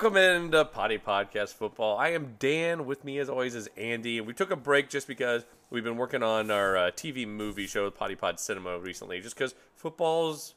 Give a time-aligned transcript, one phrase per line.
[0.00, 1.98] Welcome into Poddy Podcast Football.
[1.98, 2.86] I am Dan.
[2.86, 4.18] With me, as always, is Andy.
[4.18, 7.66] And we took a break just because we've been working on our uh, TV movie
[7.66, 10.54] show, Poddy Pod Cinema, recently, just because football's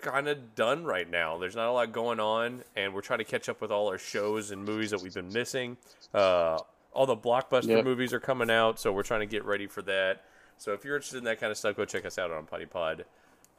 [0.00, 1.38] kind of done right now.
[1.38, 3.98] There's not a lot going on, and we're trying to catch up with all our
[3.98, 5.76] shows and movies that we've been missing.
[6.14, 6.58] Uh,
[6.92, 7.84] all the blockbuster Yep.
[7.84, 10.22] movies are coming out, so we're trying to get ready for that.
[10.56, 12.66] So if you're interested in that kind of stuff, go check us out on Poddy
[12.66, 13.06] Pod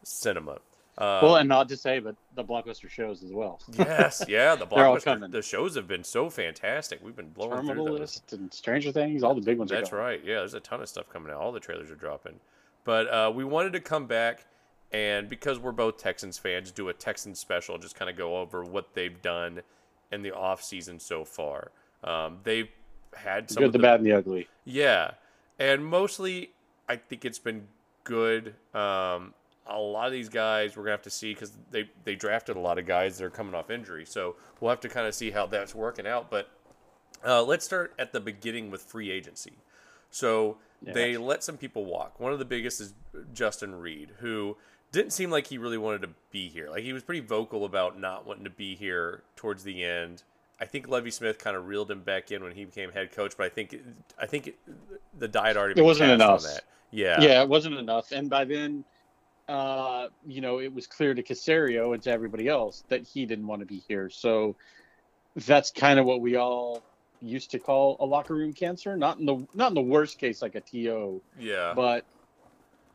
[0.02, 0.60] Cinema.
[1.00, 3.62] Uh, well, and not to say, but the blockbuster shows as well.
[3.74, 7.00] yes, yeah, the blockbuster, the shows have been so fantastic.
[7.02, 8.00] We've been blowing through Terminal those.
[8.00, 9.72] List and Stranger Things, all the big ones.
[9.72, 10.22] That's right.
[10.24, 11.40] Yeah, there's a ton of stuff coming out.
[11.40, 12.40] All the trailers are dropping.
[12.84, 14.46] But uh, we wanted to come back
[14.92, 18.64] and because we're both Texans fans, do a Texans special, just kind of go over
[18.64, 19.62] what they've done
[20.12, 21.72] in the off season so far.
[22.04, 22.70] Um, they've
[23.16, 24.48] had some Good, of the the, bad, and the ugly.
[24.66, 25.12] yeah,
[25.60, 26.52] and mostly
[26.88, 27.68] I think it's been
[28.04, 28.56] good.
[28.74, 29.34] Um,
[29.70, 32.60] a lot of these guys we're gonna have to see because they they drafted a
[32.60, 35.32] lot of guys that are coming off injury, so we'll have to kind of see
[35.32, 36.30] how that's working out.
[36.30, 36.50] But
[37.26, 39.54] uh, let's start at the beginning with free agency.
[40.12, 40.94] So Yeah.
[40.94, 42.20] they let some people walk.
[42.20, 42.94] One of the biggest is
[43.34, 44.56] Justin Reid, who
[44.92, 46.70] didn't seem like he really wanted to be here.
[46.70, 50.24] Like he was pretty vocal about not wanting to be here towards the end.
[50.62, 53.36] I think Lovie Smith kind of reeled him back in when he became head coach,
[53.38, 53.76] but I think
[54.18, 54.56] I think it,
[55.18, 56.44] the diet already It wasn't enough.
[56.92, 57.42] Yeah, Yeah.
[57.44, 58.84] it wasn't enough, and by then,
[59.50, 63.48] uh, you know, it was clear to Caserio and to everybody else that he didn't
[63.48, 64.08] want to be here.
[64.10, 64.56] So
[65.36, 66.84] that's kind of what we all
[67.20, 68.96] used to call a locker room cancer.
[68.96, 72.06] Not in the not in the worst case like a TO, yeah, but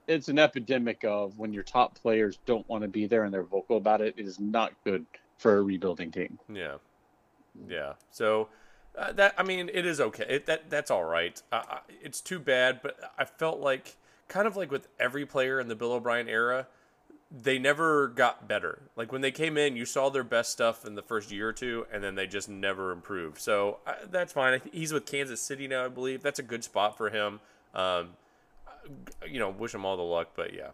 [0.06, 3.42] it's an epidemic of when your top players don't want to be there and they're
[3.42, 4.14] vocal about it.
[4.16, 5.04] It is not good
[5.38, 6.38] for a rebuilding team.
[6.48, 6.76] Yeah,
[7.68, 7.94] yeah.
[8.12, 8.48] So
[8.96, 10.26] uh, that I mean, it is okay.
[10.28, 11.42] It, that that's all right.
[11.50, 13.96] Uh, it's too bad, but I felt like
[14.28, 16.66] kind of like with every player in the Bill O'Brien era,
[17.30, 18.82] they never got better.
[18.96, 21.52] Like when they came in, you saw their best stuff in the first year or
[21.52, 23.40] two, and then they just never improved.
[23.40, 24.60] So uh, that's fine.
[24.72, 26.22] He's with Kansas City now, I believe.
[26.22, 27.40] That's a good spot for him.
[27.74, 28.10] Um,
[29.28, 30.68] you know, wish him all the luck, but yeah.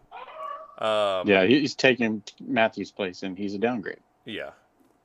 [0.78, 4.00] Um, Yeah, he's taking Mathieu's place and he's a downgrade.
[4.24, 4.50] yeah.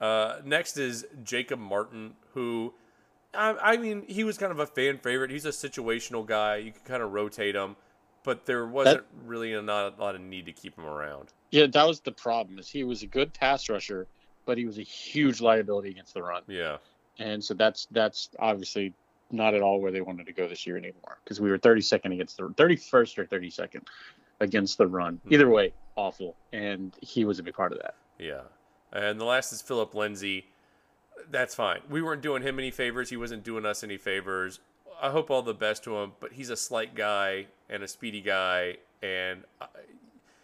[0.01, 2.73] Uh, next is Jacob Martin, who,
[3.33, 5.31] I, I mean, he was kind of a fan favorite.
[5.31, 6.57] He's a situational guy.
[6.57, 7.77] You can kind of rotate him,
[8.25, 11.29] but there wasn't really a, not a lot of need to keep him around.
[11.51, 12.59] Yeah, that was the problem.
[12.59, 14.07] Is he was a good pass rusher,
[14.45, 16.77] but he was a huge liability against the run, Yeah.
[17.19, 18.93] and so that's that's obviously
[19.31, 22.13] not at all where they wanted to go this year anymore because we were 32nd
[22.13, 23.81] against the 31st or 32nd
[24.39, 25.19] against the run.
[25.25, 25.33] Hmm.
[25.33, 27.95] Either way, awful, and he was a big part of that.
[28.19, 28.41] Yeah.
[28.91, 30.45] And the last is Phillip Lindsay.
[31.31, 31.79] That's fine.
[31.89, 33.09] We weren't doing him any favors.
[33.09, 34.59] He wasn't doing us any favors.
[35.01, 38.21] I hope all the best to him, but he's a slight guy and a speedy
[38.21, 39.67] guy, and I-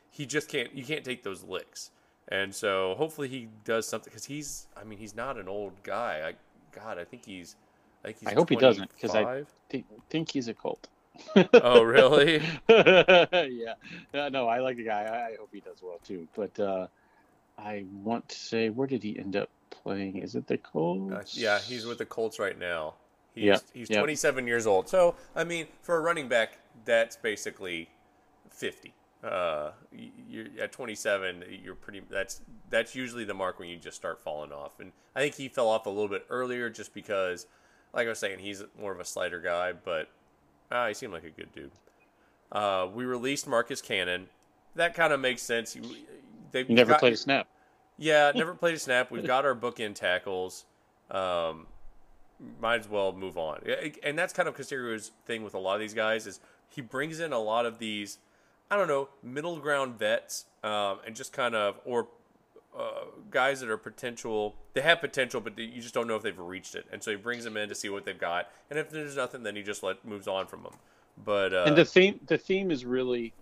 [0.09, 0.73] he just can't.
[0.73, 1.91] You can't take those licks.
[2.27, 4.67] And so hopefully he does something because he's.
[4.77, 6.21] I mean, he's not an old guy.
[6.27, 6.33] I
[6.77, 7.55] God, I think he's.
[8.03, 8.29] I think he's.
[8.29, 9.47] I hope he doesn't because I- 25.
[9.69, 10.87] Think, think he's a cult.
[11.53, 12.41] Oh really?
[12.69, 13.73] yeah.
[14.13, 15.03] No, no, I like the guy.
[15.03, 16.27] I, I hope he does well too.
[16.35, 16.87] But uh,
[17.57, 20.17] I want to say, where did he end up playing?
[20.17, 21.13] Is it the Colts?
[21.13, 22.95] Uh, yeah, he's with the Colts right now.
[23.35, 23.99] He's Yeah, he's yeah.
[23.99, 24.89] 27 years old.
[24.89, 27.89] So I mean, for a running back, that's basically
[28.49, 28.93] 50.
[29.23, 29.71] Uh,
[30.27, 31.43] you're at 27.
[31.63, 32.01] You're pretty.
[32.09, 34.79] That's that's usually the mark when you just start falling off.
[34.79, 37.45] And I think he fell off a little bit earlier, just because,
[37.93, 39.73] like I was saying, he's more of a slider guy.
[39.73, 40.09] But
[40.71, 41.71] ah, he seemed like a good dude.
[42.51, 44.27] Uh, we released Marcus Cannon.
[44.75, 45.75] That kind of makes sense.
[45.75, 45.83] You,
[46.51, 47.47] they He never played a snap.
[47.97, 49.11] yeah, never played a snap.
[49.11, 50.65] We've got our bookend tackles.
[51.11, 51.67] Um,
[52.59, 53.61] might as well move on.
[54.03, 57.19] And that's kind of Caserio's thing with a lot of these guys is he brings
[57.19, 58.17] in a lot of these,
[58.69, 62.07] I don't know, middle ground vets, um, and just kind of or
[62.77, 64.55] uh, guys that are potential.
[64.73, 66.85] They have potential, but you just don't know if they've reached it.
[66.91, 68.49] And so he brings them in to see what they've got.
[68.69, 70.73] And if there's nothing, then he just let moves on from them.
[71.25, 73.33] But uh, and the theme the theme is really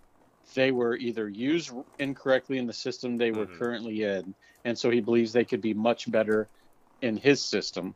[0.55, 3.59] they were either used incorrectly in the system they were Mhm.
[3.59, 4.33] currently in
[4.65, 6.47] and so he believes they could be much better
[7.01, 7.93] in his system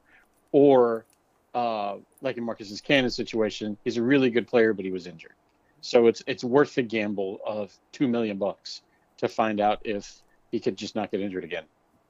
[0.53, 1.05] or
[1.53, 5.33] uh, like in Marcus's Cannon situation he's a really good player but he was injured
[5.81, 8.81] so it's it's worth the gamble of 2 million bucks
[9.17, 10.21] to find out if
[10.51, 11.65] he could just not get injured again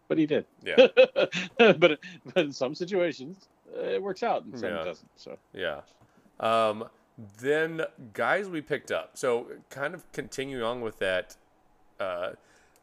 [0.08, 0.76] but he did yeah,
[1.58, 2.00] but
[2.34, 4.82] but in some situations it works out and some Yeah.
[4.82, 5.82] it doesn't so Yeah.
[6.40, 6.86] Um,
[7.40, 9.12] then guys we picked up.
[9.18, 11.36] So kind of continuing on with that,
[12.00, 12.32] uh,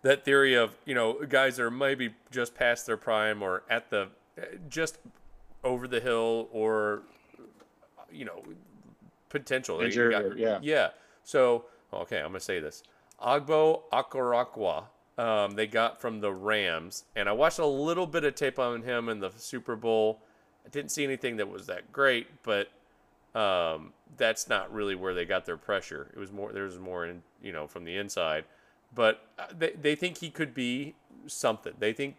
[0.03, 4.09] that theory of you know guys are maybe just past their prime or at the
[4.69, 4.99] just
[5.65, 7.03] over the hill or
[8.13, 8.43] you know
[9.29, 9.81] potential.
[10.11, 10.59] Got- yeah.
[10.63, 10.89] Yeah.
[11.25, 12.83] So okay, I'm gonna say this.
[13.23, 14.85] Ogbo Okoronkwo.
[15.19, 18.83] um, they got from the Rams, and I watched a little bit of tape on
[18.83, 20.23] him in the Super Bowl.
[20.65, 22.69] I didn't see anything that was that great, but
[23.35, 26.09] um, that's not really where they got their pressure.
[26.15, 28.45] It was more there was more in you know from the inside,
[28.95, 30.95] but uh, they they think he could be
[31.27, 31.75] something.
[31.79, 32.17] They think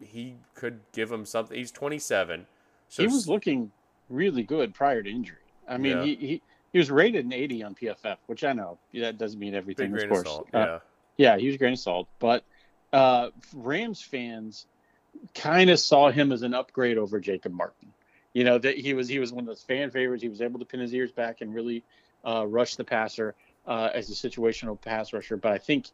[0.00, 1.56] he could give them something.
[1.56, 2.46] He's 27.
[2.92, 3.72] So he was looking
[4.10, 5.38] really good prior to injury.
[5.66, 6.04] I mean, Yeah.
[6.04, 6.42] he, he
[6.72, 10.04] he was rated an 80 on PFF, which I know that doesn't mean everything, big
[10.04, 10.26] of course.
[10.26, 10.48] salt.
[10.52, 10.78] Uh, Yeah.
[11.16, 12.08] Yeah, he was a grain of salt.
[12.18, 12.44] But
[12.92, 14.66] uh, Rams fans
[15.34, 17.92] kind of saw him as an upgrade over Jacob Martin.
[18.34, 20.22] You know that he was he was one of those fan favorites.
[20.22, 21.82] He was able to pin his ears back and really
[22.26, 23.34] uh, rush the passer
[23.66, 25.36] uh, as a situational pass rusher.
[25.38, 25.86] But I think,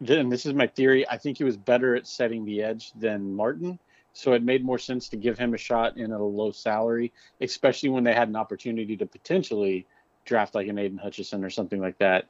[0.00, 1.08] then this is my theory.
[1.08, 3.80] I think he was better at setting the edge than Martin.
[4.14, 7.12] So it made more sense to give him a shot in at a low salary,
[7.40, 9.86] especially when they had an opportunity to potentially
[10.24, 12.26] draft like an Aidan Hutchinson or something like that.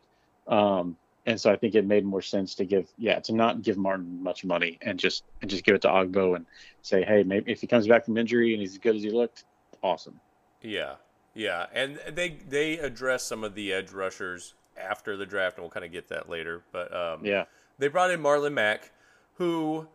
[0.49, 0.97] Um,
[1.27, 4.23] and so I think it made more sense to give, yeah, to not give Martin
[4.23, 6.47] much money and just and just give it to Ogbo and
[6.83, 9.11] say, hey, maybe if he comes back from injury and he's as good as he
[9.11, 9.45] looked,
[9.83, 10.19] awesome.
[10.63, 10.95] Yeah,
[11.35, 15.71] yeah, and they they address some of the edge rushers after the draft, and we'll
[15.71, 16.63] kind of get that later.
[16.73, 17.45] But um, Yeah,
[17.79, 18.91] they brought in Marlon Mack,
[19.35, 19.87] who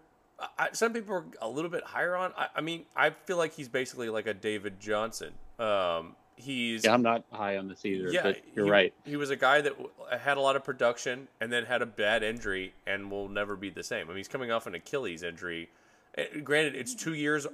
[0.58, 2.32] I, some people are a little bit higher on.
[2.38, 5.34] I, I mean, I feel like he's basically like a David Johnson.
[5.60, 8.94] Um, he's yeah, I'm not high on this either, yeah, but you're he, right.
[9.06, 9.74] He was a guy that
[10.20, 13.70] had a lot of production and then had a bad injury and will never be
[13.70, 14.06] the same.
[14.06, 15.70] I mean, he's coming off an Achilles injury.
[16.18, 17.46] Eh, Granted, it's two years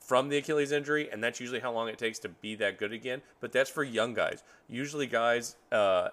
[0.00, 2.92] from the Achilles injury, and that's usually how long it takes to be that good
[2.92, 3.22] again.
[3.40, 4.42] But that's for young guys.
[4.68, 6.08] Usually, guys uh,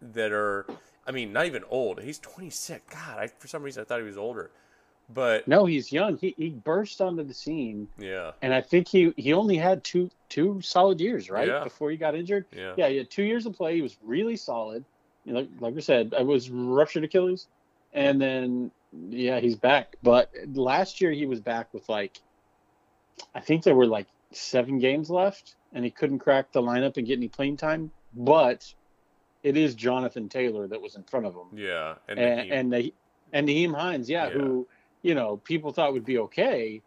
[0.00, 0.66] that are,
[1.06, 2.00] I mean, not even old.
[2.02, 2.82] He's 26.
[2.92, 4.50] God, I, for some reason, I thought he was older.
[5.08, 6.16] But No, he's young.
[6.16, 10.10] He he burst onto the scene, yeah, and I think he he only had two
[10.28, 11.62] two solid years, right, Yeah.
[11.62, 12.44] before he got injured.
[12.54, 13.76] yeah, Yeah, he had two years of play.
[13.76, 14.84] He was really solid.
[15.24, 17.46] You know, like like I said, I was ruptured Achilles,
[17.92, 18.70] and then
[19.08, 19.94] yeah, he's back.
[20.02, 22.20] But last year he was back with like,
[23.34, 27.06] I think there were like seven games left, and he couldn't crack the lineup and
[27.06, 27.90] get any playing time.
[28.14, 28.72] But
[29.44, 31.94] it is Jonathan Taylor that was in front of him, yeah.
[32.08, 32.94] And, and he- and, the,
[33.32, 34.32] and Nyheim Hines, yeah, Yeah.
[34.32, 34.66] who
[35.02, 36.82] you know people thought would be okay.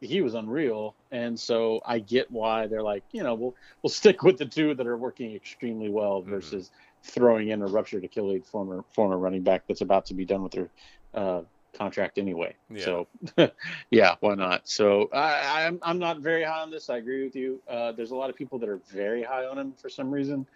[0.00, 4.22] He was unreal, and so I get why they're like, you know, we'll we'll stick
[4.22, 6.26] with the two that are working extremely well Mhm.
[6.26, 6.70] versus
[7.02, 10.52] throwing in a ruptured Achilles former former running back that's about to be done with
[10.52, 10.70] their
[11.14, 11.42] uh,
[11.74, 12.54] contract anyway.
[12.70, 12.84] Yeah.
[12.84, 13.08] So,
[13.90, 14.68] yeah, why not?
[14.68, 16.90] So I, I'm I'm not very high on this.
[16.90, 17.62] I agree with you.
[17.68, 20.46] Uh, there's a lot of people that are very high on him for some reason.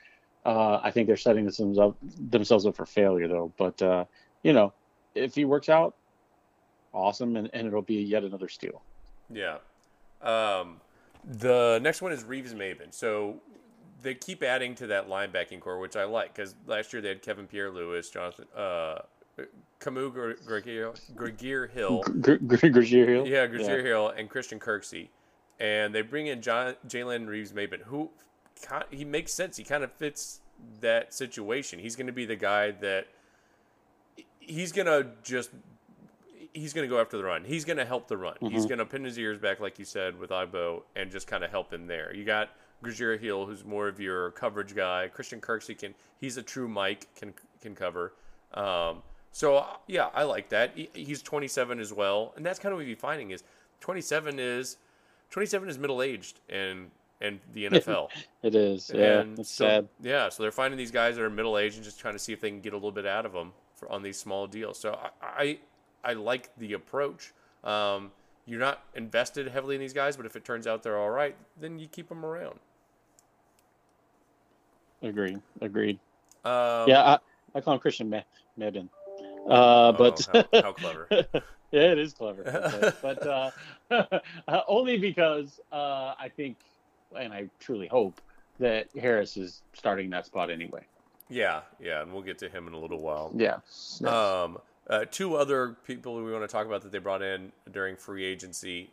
[0.44, 3.52] Uh, I think they're setting themselves up themselves up for failure though.
[3.56, 4.04] But uh,
[4.42, 4.72] you know,
[5.14, 5.94] if he works out,
[6.92, 8.82] awesome, and, and it'll be yet another steal.
[9.32, 9.58] Yeah.
[10.22, 10.80] Um,
[11.24, 12.92] the next one is Reeves Maybin.
[12.92, 13.36] So
[14.02, 17.22] they keep adding to that linebacking core, which I like because last year they had
[17.22, 18.98] Kevin Pierre-Louis, Jonathan, uh,
[19.80, 20.12] Kamu
[20.46, 22.02] Grugier, Grugier Hill.
[22.20, 23.26] Gr- Gr- Grazier Hill.
[23.26, 25.08] Yeah, Grazier Hill and Christian Kirksey.
[25.60, 28.10] And they bring in John, Jalen Reeves Maybin, who
[28.90, 29.56] he makes sense.
[29.56, 30.40] He kind of fits
[30.80, 31.78] that situation.
[31.78, 33.06] He's going to be the guy that
[34.40, 35.50] he's going to just
[36.54, 37.44] he's going to go after the run.
[37.44, 38.36] He's going to help the run.
[38.40, 38.68] He's Mhm.
[38.68, 41.50] going to pin his ears back, like you said, with Ibo, and just kind of
[41.50, 42.14] help him there.
[42.14, 42.50] You got
[42.82, 45.08] Grazier Hill, who's more of your coverage guy.
[45.08, 48.12] Christian Kirksey can he's a true Mike can can cover.
[48.54, 50.72] Um, so yeah, I like that.
[50.74, 53.42] He, he's 27 as well, and that's kind of what you're finding is
[53.80, 54.76] 27 is
[55.30, 58.08] 27 is middle aged and and the NFL.
[58.42, 58.90] It is.
[58.94, 59.88] Yeah, and it's so, sad.
[60.00, 62.32] Yeah, so they're finding these guys that are middle aged and just trying to see
[62.32, 64.78] if they can get a little bit out of them for, on these small deals.
[64.78, 65.58] So I I,
[66.04, 67.32] I like the approach.
[67.64, 68.12] Um,
[68.46, 71.36] you're not invested heavily in these guys, but if it turns out they're all right,
[71.60, 72.58] then you keep them around.
[75.02, 75.40] Agreed.
[75.60, 75.98] Agreed.
[76.44, 77.18] Um, yeah, I,
[77.54, 78.24] I call him Christian Me-
[78.58, 78.88] Mebin.
[79.48, 81.06] Uh, oh, but how, how clever.
[81.70, 82.46] yeah, it is clever.
[82.46, 82.96] Okay.
[83.02, 83.50] but uh,
[84.48, 86.56] uh, only because uh, I think,
[87.16, 88.20] and I truly hope
[88.58, 90.82] that Harris is starting that spot anyway.
[91.30, 93.30] Yeah, yeah, and we'll get to him in a little while.
[93.34, 93.58] Yeah.
[94.06, 94.58] Um,
[94.88, 98.24] uh, two other people we want to talk about that they brought in during free
[98.24, 98.90] agency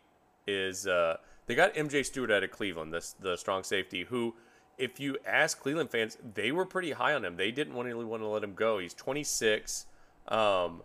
[0.47, 4.35] is uh, they got MJ Stewart out of Cleveland, this the strong safety, who,
[4.77, 7.37] if you ask Cleveland fans, they were pretty high on him.
[7.37, 8.79] They didn't want to want to let him go.
[8.79, 9.85] He's 26.
[10.27, 10.81] Um,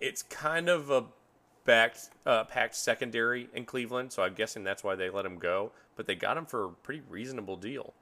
[0.00, 1.04] it's kind of a
[1.64, 5.72] backed uh, packed secondary in Cleveland, so I'm guessing that's why they let him go.
[5.96, 7.94] But they got him for a pretty reasonable deal.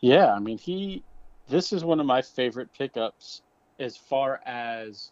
[0.00, 1.02] Yeah, I mean he.
[1.46, 3.42] This is one of my favorite pickups
[3.78, 5.10] as far as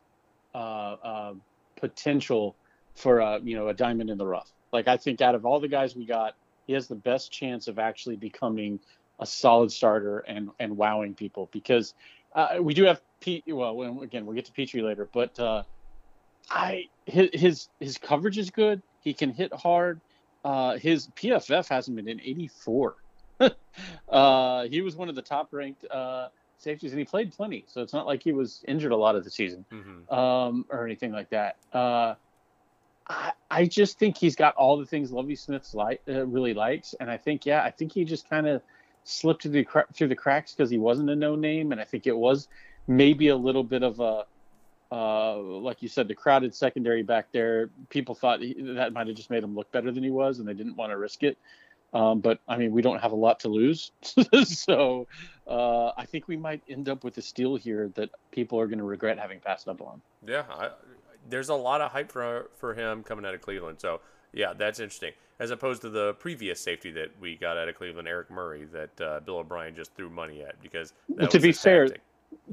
[0.55, 0.59] uh,
[1.03, 1.35] uh,
[1.77, 2.57] potential
[2.95, 4.51] for a you know a diamond in the rough.
[4.73, 6.35] Like I think out of all the guys we got,
[6.67, 8.81] he has the best chance of actually becoming
[9.19, 11.95] a solid starter and and wowing people because
[12.35, 13.45] uh, we do have Pete.
[13.47, 15.63] Well, again we'll get to Pitre later, but uh,
[16.51, 18.83] I his his, his coverage is good.
[19.01, 20.01] He can hit hard.
[20.45, 22.97] Uh, his PFF hasn't been in 84.
[24.09, 26.29] uh, he was one of the top ranked uh,
[26.63, 27.65] safeties, and he played plenty.
[27.69, 30.15] So it's not like he was injured a lot of the season Mm-hmm.
[30.15, 31.57] um, or anything like that.
[31.73, 32.15] Uh,
[33.09, 36.95] I, I just think he's got all the things Lovie Smith like, uh, really likes,
[37.01, 38.63] and I think yeah, I think he just kind of
[39.05, 41.85] slipped through the cra- through the cracks because he wasn't a no name, and I
[41.85, 42.49] think it was
[42.87, 44.25] maybe a little bit of a
[44.93, 47.71] uh, like you said, the crowded secondary back there.
[47.89, 50.47] People thought he, that might have just made him look better than he was, and
[50.47, 51.39] they didn't want to risk it.
[51.93, 53.93] Um, but I mean, we don't have a lot to lose,
[54.45, 55.07] so
[55.47, 58.79] uh, I think we might end up with a steal here that people are going
[58.79, 60.01] to regret having passed up on.
[60.27, 60.71] Yeah, I,
[61.29, 63.79] there's a lot of hype for for him coming out of Cleveland.
[63.81, 64.01] So
[64.33, 65.13] yeah, that's interesting.
[65.39, 69.01] As opposed to the previous safety that we got out of Cleveland, Eric Murray, that
[69.01, 70.95] uh, Bill O'Brien just threw money at because
[71.31, 72.03] To be fair, tactic.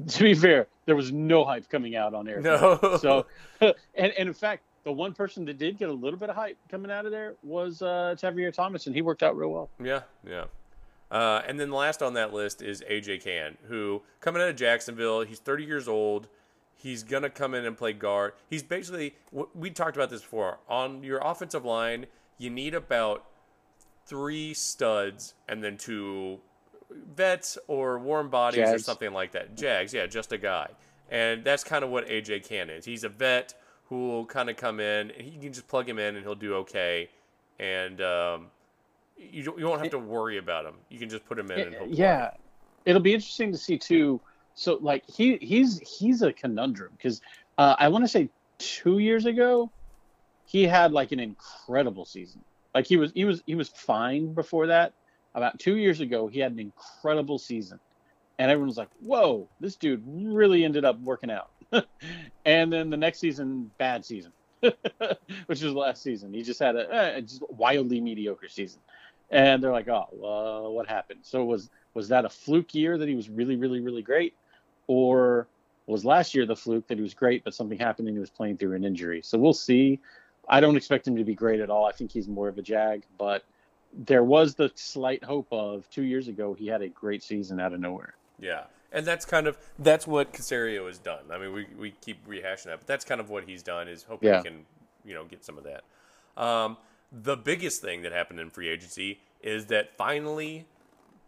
[0.08, 2.42] to be fair, there was no hype coming out on Eric.
[2.42, 2.98] no.
[3.00, 3.26] So,
[3.60, 6.56] and, and in fact, the one person that did get a little bit of hype
[6.70, 9.70] coming out of there was uh, Tavierre Thomas, and he worked out real well.
[9.82, 10.44] Yeah, yeah.
[11.10, 15.22] Uh, and then last on that list is AJ Cann, who coming out of Jacksonville,
[15.22, 16.28] he's 30 years old.
[16.76, 18.32] He's gonna come in and play guard.
[18.48, 19.14] He's basically
[19.54, 20.60] we talked about this before.
[20.68, 22.06] On your offensive line,
[22.38, 23.26] you need about
[24.06, 26.38] three studs and then two
[27.14, 29.56] vets or warm bodies or something like that.
[29.56, 30.68] Jags, yeah, just a guy.
[31.10, 32.84] And that's kind of what AJ Cann is.
[32.84, 33.54] He's a vet
[33.90, 36.34] who will kind of come in and he can just plug him in and he'll
[36.34, 37.10] do okay.
[37.58, 38.46] And um,
[39.18, 40.74] you you won't have to worry about him.
[40.88, 41.96] You can just put him in and he'll play.
[41.96, 42.30] yeah,
[42.86, 44.20] it'll be interesting to see too.
[44.54, 47.20] So, like he he's he's a conundrum because
[47.58, 49.70] uh, I want to say two years ago
[50.46, 52.42] he had like an incredible season.
[52.74, 54.94] Like he was he was he was fine before that.
[55.34, 57.78] About two years ago, he had an incredible season,
[58.38, 61.50] and everyone was like, "Whoa, this dude really ended up working out."
[62.44, 66.32] and then the next season, bad season, which was last season.
[66.32, 68.80] He just had a, eh, a just wildly mediocre season,
[69.30, 73.14] and they're like, "Oh, what happened?" So was was that a fluke year that he
[73.14, 74.34] was really, really, really great,
[74.86, 75.46] or
[75.86, 78.30] was last year the fluke that he was great, but something happened and he was
[78.30, 79.22] playing through an injury?
[79.22, 79.98] So we'll see.
[80.48, 81.84] I don't expect him to be great at all.
[81.84, 83.44] I think he's more of a jag, but
[83.92, 87.72] there was the slight hope of two years ago he had a great season out
[87.72, 88.14] of nowhere.
[88.38, 91.24] Yeah, and that's kind of that's what Caserio has done.
[91.30, 94.02] I mean, we, we keep rehashing that, but that's kind of what he's done is
[94.04, 94.38] hoping Yeah.
[94.38, 94.66] he can
[95.04, 95.84] you know get some of that.
[96.42, 96.76] Um,
[97.12, 100.66] the biggest thing that happened in free agency is that finally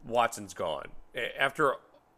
[0.06, 0.88] Watson's gone
[1.38, 1.74] after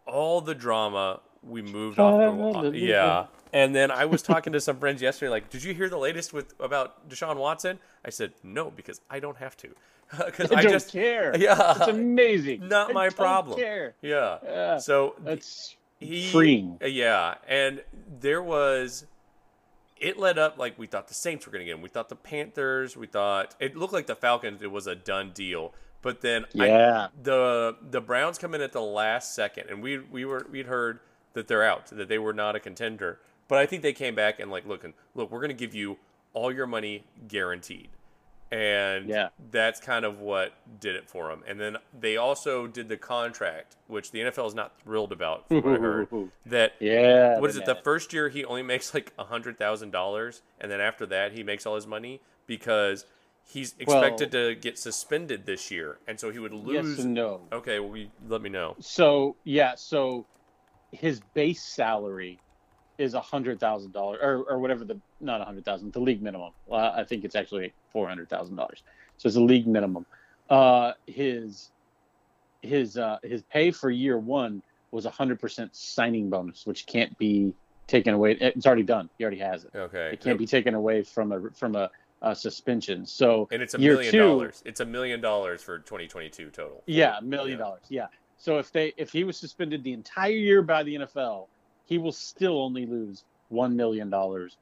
[0.07, 1.21] all the drama.
[1.43, 2.63] We moved off.
[2.63, 5.31] The, yeah, and then I was talking to some friends yesterday.
[5.31, 7.79] Like, did you hear the latest with about Deshaun Watson?
[8.05, 9.69] I said no because I don't have to.
[10.27, 11.35] Because I, I, don't just care.
[11.39, 12.69] yeah, It's amazing.
[12.69, 13.59] Not I my problem.
[13.59, 13.95] Care.
[14.03, 14.39] yeah.
[14.45, 16.79] Yeah, So that's he freeing.
[16.85, 17.83] Yeah, and
[18.21, 19.07] there was
[19.97, 21.81] it led up like we thought the Saints were going to get him.
[21.83, 22.97] We thought the Panthers.
[22.97, 24.61] We thought it looked like the Falcons.
[24.63, 25.73] It was a done deal.
[26.03, 27.07] But then I- Yeah.
[27.23, 31.01] the the Browns come in at the last second, and we we were we'd heard
[31.33, 33.19] that they're out, that they were not a contender.
[33.49, 35.75] But I think they came back and like, look, and look, we're going to give
[35.75, 35.99] you
[36.33, 37.89] all your money guaranteed,
[38.51, 39.29] and Yeah.
[39.51, 41.43] that's kind of what did it for them.
[41.47, 45.47] And then they also did the contract, which the NFL is not thrilled about.
[45.49, 46.09] From what I heard
[46.47, 47.39] that Yeah.
[47.39, 47.67] what is it?
[47.67, 51.33] The first year he only makes like a hundred thousand dollars, and then after that
[51.33, 53.05] he makes all his money because
[53.47, 56.99] he's expected to get suspended this year, and so he would Yes lose.
[57.01, 57.43] and no.
[57.53, 58.75] Okay, well, we, let me know.
[58.81, 60.27] So yeah, so
[60.91, 62.39] his base salary
[62.99, 66.23] is a hundred thousand dollars, or or whatever the not a hundred thousand, the league
[66.23, 66.53] minimum.
[66.67, 68.83] Well, I think it's actually four hundred thousand dollars.
[69.17, 70.07] So it's a league minimum.
[70.51, 71.71] Uh, his
[72.63, 77.17] his uh, his pay for year one was a hundred percent signing bonus, which can't
[77.19, 77.53] be
[77.87, 78.33] taken away.
[78.41, 79.11] It's already done.
[79.19, 79.73] He already has it.
[79.75, 81.91] Okay, It can't be taken away from a from a,
[82.23, 83.05] a suspension.
[83.07, 84.63] So and it's a million two- dollars.
[84.65, 86.83] It's a million dollars for 2022 total.
[86.87, 87.65] Yeah, a million Yeah.
[87.65, 87.83] dollars.
[87.89, 88.07] Yeah.
[88.37, 91.47] So if they if he was suspended the entire year by the NFL,
[91.87, 94.57] he will still only lose one million dollars.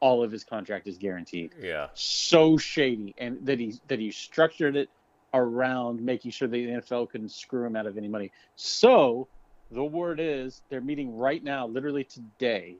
[0.00, 1.52] All of his contract is guaranteed.
[1.60, 4.90] Yeah, So shady, and that he that he structured it
[5.32, 8.30] around making sure the NFL couldn't screw him out of any money.
[8.56, 9.26] So
[9.70, 12.76] the word is they're meeting right now, literally today.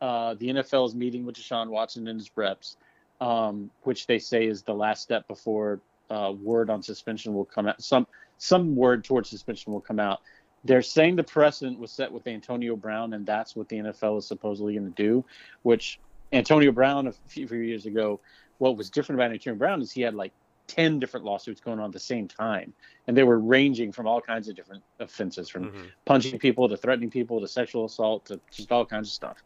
[0.00, 2.76] Uh, the NFL is meeting with Deshaun Watson and his reps,
[3.20, 5.80] um, which they say is the last step before
[6.10, 7.80] uh, word on suspension will come out.
[7.82, 8.06] Some
[8.38, 10.20] some word towards suspension will come out.
[10.64, 14.26] They're saying the precedent was set with Antonio Brown, and that's what the NFL is
[14.26, 15.24] supposedly going to do.
[15.62, 15.98] Which
[16.32, 18.20] Antonio Brown a few, few years ago,
[18.58, 20.32] what was different about Antonio Brown is he had like
[20.68, 22.72] ten different lawsuits going on at the same time,
[23.06, 25.90] and they were ranging from all kinds of different offenses, from Mhm.
[26.04, 29.42] punching people to threatening people to sexual assault to just all kinds of stuff.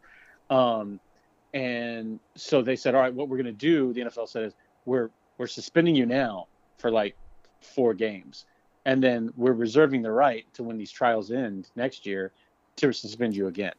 [0.51, 1.01] Um,
[1.55, 4.55] and so they said, all right, what we're going to do, the NFL said, is
[4.85, 7.17] we're we're suspending you now for like
[7.61, 8.47] four games,
[8.87, 12.31] and then we're reserving the right to when these trials end next year
[12.77, 13.75] to suspend you again,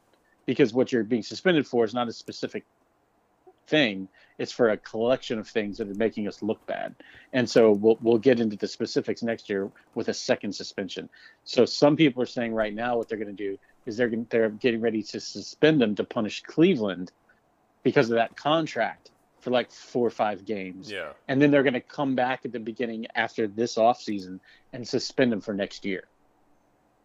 [0.46, 2.66] because what you're being suspended for is not a specific
[3.68, 6.94] thing; it's for a collection of things that are making us look bad.
[7.32, 11.08] And so we'll we'll get into the specifics next year with a second suspension.
[11.46, 14.50] So some people are saying right now what they're going to do is they're they're
[14.50, 17.14] getting ready to suspend them to punish Cleveland
[17.82, 19.12] because of that contract
[19.48, 20.92] for like four or five games.
[20.92, 21.14] Yeah.
[21.30, 24.42] And then they're going to come back at the beginning after this offseason
[24.74, 26.04] and suspend them for next year.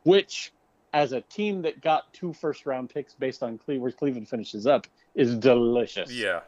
[0.02, 0.52] Which,
[0.92, 4.66] as a team that got two first round picks based on Cleveland, where Cleveland finishes
[4.66, 6.10] up, is delicious.
[6.12, 6.40] Yeah.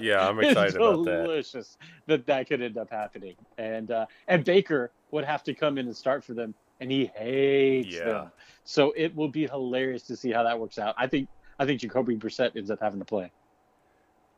[0.00, 1.24] Yeah, I'm excited about that.
[1.26, 3.34] delicious that that could end up happening.
[3.58, 7.10] And uh, and Baker would have to come in and start for them, and he
[7.14, 8.04] hates Yeah.
[8.04, 8.32] them.
[8.64, 10.94] So it will be hilarious to see how that works out.
[10.96, 11.28] I think
[11.58, 13.30] I think Jacoby Brissett ends up having to play.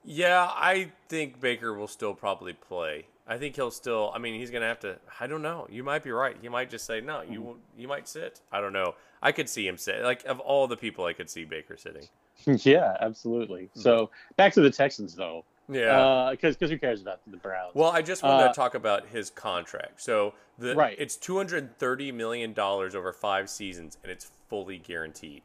[0.05, 3.07] Yeah, I think Baker will still probably play.
[3.27, 4.13] I think he'll still.
[4.15, 4.99] I mean, he's gonna have to.
[5.19, 5.67] I don't know.
[5.71, 6.37] You might be right.
[6.41, 7.23] He might just say no.
[7.23, 7.81] You mm-hmm.
[7.81, 8.41] you might sit.
[8.53, 8.95] I don't know.
[9.23, 10.03] I could see him sit.
[10.03, 12.07] Like of all the people, I could see Baker sitting.
[12.47, 13.71] yeah, absolutely.
[13.75, 13.81] Hmm.
[13.81, 15.99] So back to the Texans though, Yeah.
[15.99, 17.75] Uh, because because who cares about the Browns?
[17.75, 20.03] well, I just wanted uh, to talk about his contract.
[20.03, 20.97] So the Right.
[20.99, 25.43] it's two hundred thirty million dollars over five seasons, and it's fully guaranteed.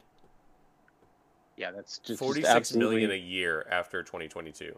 [1.59, 4.77] Yeah, that's just Forty just six million absolutely- a year after twenty twenty two.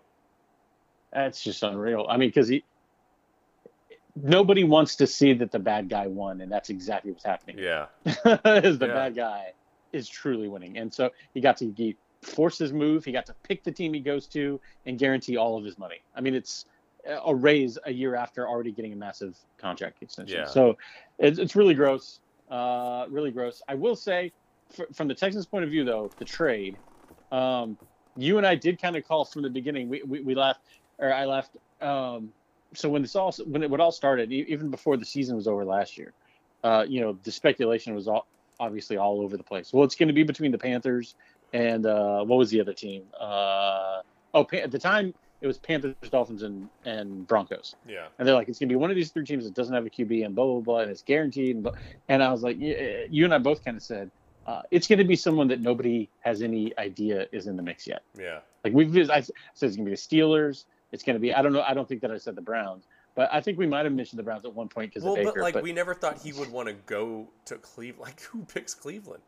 [1.14, 2.06] That's just unreal.
[2.10, 2.64] I mean, because he
[4.16, 7.58] nobody wants to see that the bad guy won, and that's exactly what's happening.
[7.60, 7.86] Yeah.
[8.06, 8.94] is the Yeah.
[8.94, 9.54] bad guy
[9.94, 13.06] is truly winning, and so he got to he force his move.
[13.06, 16.02] He got to pick the team he goes to and guarantee all of his money.
[16.16, 16.66] I mean, it's
[17.26, 20.40] a raise a year after already getting a massive contract extension.
[20.40, 20.46] Yeah.
[20.46, 20.78] So
[21.18, 22.20] it's, it's really gross.
[22.50, 23.62] Uh, really gross.
[23.68, 24.32] I will say,
[24.72, 26.78] fr- from the Texans' point of view, though, the trade,
[27.32, 27.78] um,
[28.16, 29.90] you and I did kind of call from the beginning.
[29.90, 30.62] We, we, we left,
[31.00, 31.56] or I left.
[31.82, 32.30] Um,
[32.74, 35.36] so when this all when it, when it all started, e- even before the season
[35.36, 36.14] was over last year,
[36.64, 38.28] uh, you know, the speculation was all,
[38.60, 39.74] obviously all over the place.
[39.74, 41.16] Well, it's going to be between the Panthers
[41.54, 43.04] and uh, what was the other team?
[43.20, 44.02] Uh,
[44.34, 47.76] oh, Pan- at the time it was Panthers, Dolphins, and and Broncos.
[47.88, 48.08] Yeah.
[48.18, 49.90] And they're like, it's gonna be one of these three teams that doesn't have a
[49.90, 51.56] QB and blah blah blah, and it's guaranteed.
[51.56, 51.74] And, blah.
[52.08, 54.12] and I was like, yeah, you and I both kind of said,
[54.48, 58.04] uh, it's gonna be someone that nobody has any idea is in the mix yet.
[58.18, 58.40] Yeah.
[58.64, 60.66] Like we've, I said it's gonna be the Steelers.
[60.92, 63.30] It's gonna be, I don't know, I don't think that I said the Browns, but
[63.32, 65.32] I think we might have mentioned the Browns at one point because Well, of Baker.
[65.36, 68.02] but like we never thought he would want to go to Cleveland.
[68.02, 69.24] Like who picks Cleveland?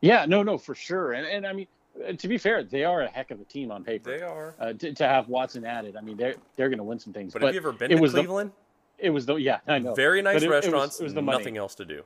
[0.00, 1.12] yeah, no, no, for sure.
[1.12, 1.66] And and I mean,
[2.08, 4.16] uh, to be fair, they are a heck of a team on paper.
[4.16, 4.54] They are.
[4.60, 7.32] Uh, to, to have Watson added, I mean, they're they're gonna win some things.
[7.32, 8.52] But, But, have you ever been it to was the- Cleveland?
[8.98, 9.94] it was the yeah, I know.
[9.94, 11.00] Very nice But it- it was- restaurants.
[11.00, 11.38] it was the money.
[11.38, 12.02] nothing else to do.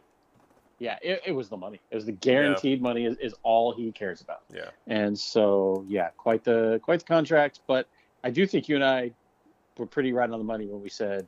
[0.79, 1.81] Yeah, it, it was the money.
[1.91, 4.43] It was the guaranteed money is, is all he cares about.
[4.53, 4.71] Yeah.
[4.87, 7.61] And so yeah, quite the quite the contract.
[7.67, 7.89] But
[8.23, 9.13] I do think you and I
[9.79, 11.27] were pretty right on the money when we said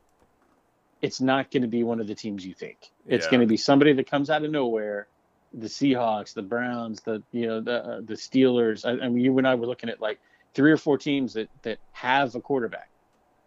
[1.03, 2.91] it's not going to be one of the teams you think.
[3.07, 3.31] It's Yeah.
[3.31, 5.07] going to be somebody that comes out of nowhere.
[5.55, 8.85] The Seahawks, the Browns, the you know the uh, the Steelers.
[8.85, 10.19] I, I mean, you and I were looking at like
[10.55, 12.91] three or four teams that that have a quarterback,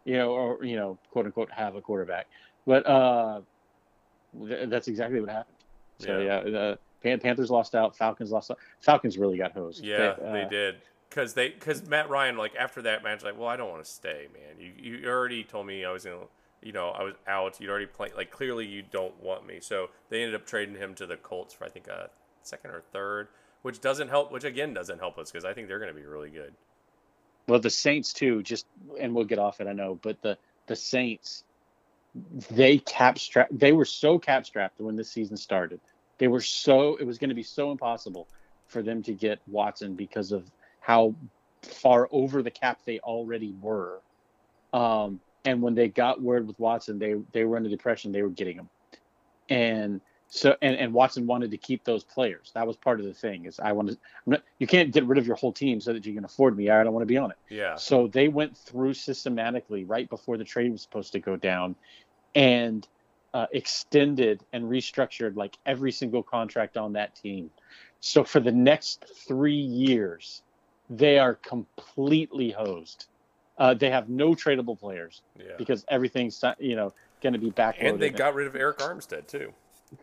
[0.06, 2.28] you know, or you know, quote unquote, have a quarterback.
[2.66, 3.42] But uh,
[4.48, 5.56] th- that's exactly what happened.
[6.00, 6.26] So Yeah.
[6.26, 7.96] yeah, the Pan- Panthers lost out.
[7.96, 8.58] Falcons lost out.
[8.80, 9.84] Falcons really got hosed.
[9.84, 10.76] Yeah, uh, they did.
[11.10, 13.90] Cause they, cause Matt Ryan, like after that match, like, well, I don't want to
[13.90, 14.60] stay, man.
[14.60, 16.28] You, you already told me I was gonna,
[16.62, 17.60] you know, I was out.
[17.60, 18.14] You'd already played.
[18.16, 19.60] Like clearly, you don't want me.
[19.60, 22.10] So they ended up trading him to the Colts for I think a
[22.44, 23.30] second or third,
[23.64, 24.32] which doesn't help.
[24.32, 26.54] Which again doesn't help us because I think they're gonna be really good.
[27.48, 28.44] Well, the Saints too.
[28.44, 28.68] Just
[29.00, 29.68] and we'll get off it.
[29.68, 31.44] I know, but the the Saints,
[32.52, 33.48] they cap strap.
[33.52, 35.80] They were so cap strapped when this season started.
[36.18, 36.96] They were so.
[36.98, 38.28] It was going to be so impossible
[38.68, 41.16] for them to get Watson because of how
[41.62, 44.02] far over the cap they already were.
[44.74, 48.12] Um, and when they got word with Watson, they they were under depression.
[48.12, 48.70] They were getting him,
[49.50, 52.52] and so and, and Watson wanted to keep those players.
[52.54, 53.46] That was part of the thing.
[53.46, 53.98] Is I wanted.
[54.26, 56.56] I'm not, you can't get rid of your whole team so that you can afford
[56.56, 56.70] me.
[56.70, 57.38] I don't want to be on it.
[57.50, 61.76] Yeah, So they went through systematically right before the trade was supposed to go down,
[62.36, 62.88] and
[63.34, 67.50] uh, extended and restructured like every single contract on that team.
[68.00, 70.44] So for the next three years,
[70.92, 73.08] they are completely hosed.
[73.58, 75.54] Uh, they have no tradable players yeah.
[75.58, 77.90] because everything's you know going to be backloaded.
[77.90, 79.52] And they got rid of Eric Armstead too.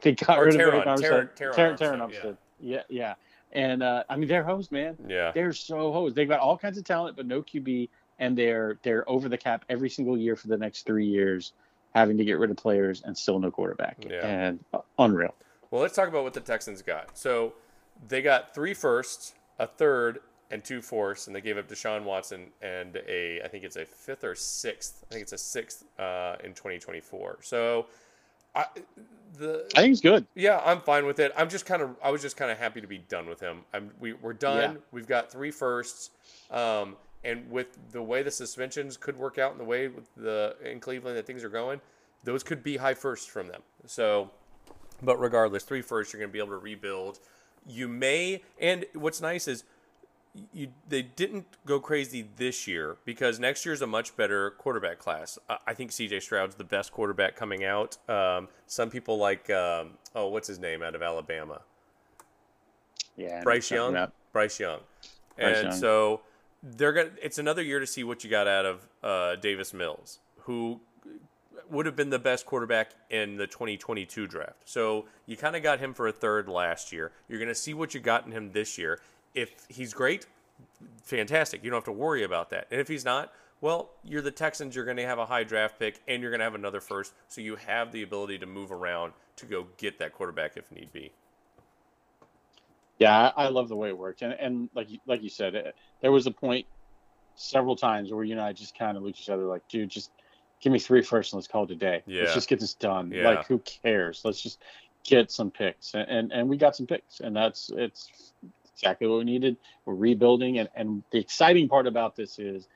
[0.01, 1.31] They got or rid of Armstead.
[1.37, 2.37] Terron Terron, Terron Armstead, Armstead.
[2.61, 3.15] Yeah, yeah.
[3.53, 4.97] And uh, I mean, they're hosed, man.
[5.09, 6.15] Yeah, They're so hosed.
[6.15, 9.65] They've got all kinds of talent, but no QB, and they're they're over the cap
[9.69, 11.53] every single year for the next three years,
[11.95, 14.05] having to get rid of players and still no quarterback.
[14.09, 14.27] Yeah.
[14.27, 15.35] And uh, unreal.
[15.71, 17.17] Well, let's talk about what the Texans got.
[17.17, 17.55] So
[18.09, 20.21] they got three firsts, a third,
[20.51, 23.85] and two fourths, and they gave up Deshaun Watson and a I think it's a
[23.85, 25.05] fifth or sixth.
[25.09, 27.39] I think it's a sixth uh, in 2024.
[27.43, 27.87] So.
[28.57, 28.67] I,
[29.39, 30.27] the, I think he's good.
[30.35, 31.33] Yeah, I'm fine with it.
[31.37, 33.61] I'm just kind of I was just kind of happy to be done with him.
[33.73, 34.73] I'm we we're done.
[34.73, 34.81] Yeah.
[34.91, 36.11] We've got three firsts.
[36.51, 40.57] Um, and with the way the suspensions could work out and the way with the
[40.65, 41.81] in Cleveland that things are going,
[42.25, 43.63] those could be high firsts from them.
[43.87, 44.31] So,
[45.03, 47.19] but regardless, three firsts you're going to be able to rebuild.
[47.69, 49.65] You may, and what's nice is
[50.53, 54.99] you they didn't go crazy this year because next year is a much better quarterback
[54.99, 55.39] class.
[55.49, 56.21] I, I think C.J.
[56.21, 57.97] Stroud's the best quarterback coming out.
[58.09, 61.61] Um, some people like um, oh, what's his name out of Alabama?
[63.17, 63.93] Yeah, Bryce Young.
[64.33, 64.81] Bryce Young.
[65.39, 65.79] Bryce and Young.
[65.79, 66.21] so
[66.63, 67.11] they're gonna.
[67.23, 70.81] It's another year to see what you got out of uh, Davis Mills, who
[71.71, 74.55] would have been the best quarterback in the 2022 draft.
[74.65, 77.13] So you kind of got him for a third last year.
[77.29, 79.01] You're gonna see what you got in him this year.
[79.37, 80.27] If he's great,
[81.05, 81.63] fantastic.
[81.63, 82.67] You don't have to worry about that.
[82.73, 84.75] And if he's not, well, you're the Texans.
[84.75, 87.15] You're going to have a high draft pick, and you're going to have another first.
[87.29, 90.93] So you have the ability to move around to go get that quarterback if need
[90.93, 91.13] be.
[92.99, 95.77] Yeah, I, love the way it worked, and and like you, like you said, it,
[96.01, 96.67] there was a point
[97.35, 99.91] several times where you and I just kind of looked at each other like, dude,
[99.91, 100.11] just
[100.61, 102.03] give me three first and let's call it a day.
[102.07, 102.23] Yeah.
[102.23, 103.11] Let's just get this done.
[103.11, 103.29] Yeah.
[103.29, 104.23] Like, who cares?
[104.25, 104.63] Let's just
[105.05, 108.33] get some picks, and, and and we got some picks, and that's it's
[108.77, 109.57] exactly what we needed.
[109.85, 112.69] We're rebuilding, and and the exciting part about this is.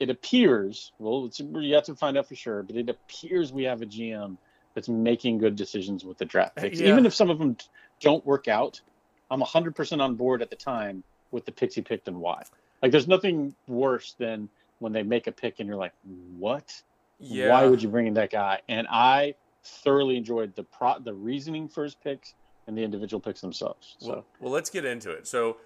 [0.00, 3.64] It appears, well, it's, you have to find out for sure, but it appears we
[3.64, 4.36] have a GM
[4.72, 6.78] that's making good decisions with the draft picks.
[6.78, 6.92] Yeah.
[6.92, 7.56] Even if some of them
[7.98, 8.80] don't work out,
[9.28, 12.44] I'm 100% on board at the time with the picks he picked and why.
[12.80, 14.48] Like, there's nothing worse than
[14.78, 15.94] when they make a pick and you're like,
[16.38, 16.80] what?
[17.18, 17.50] Yeah.
[17.50, 18.60] Why would you bring in that guy?
[18.68, 22.34] And I thoroughly enjoyed the pro- the reasoning for his picks
[22.68, 23.96] and the individual picks themselves.
[23.98, 25.26] So Well, well, let's get into it.
[25.26, 25.56] So,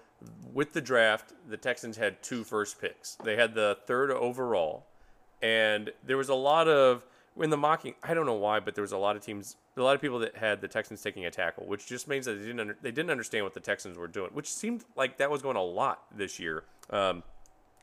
[0.53, 3.15] with the draft, the Texans had two first picks.
[3.15, 4.87] They had the third overall,
[5.41, 7.05] and there was a lot of
[7.39, 7.95] in the mocking.
[8.01, 10.19] I don't know why, but there was a lot of teams, a lot of people
[10.19, 12.91] that had the Texans taking a tackle, which just means that they didn't under, they
[12.91, 16.05] didn't understand what the Texans were doing, which seemed like that was going a lot
[16.15, 16.63] this year.
[16.89, 17.21] Um,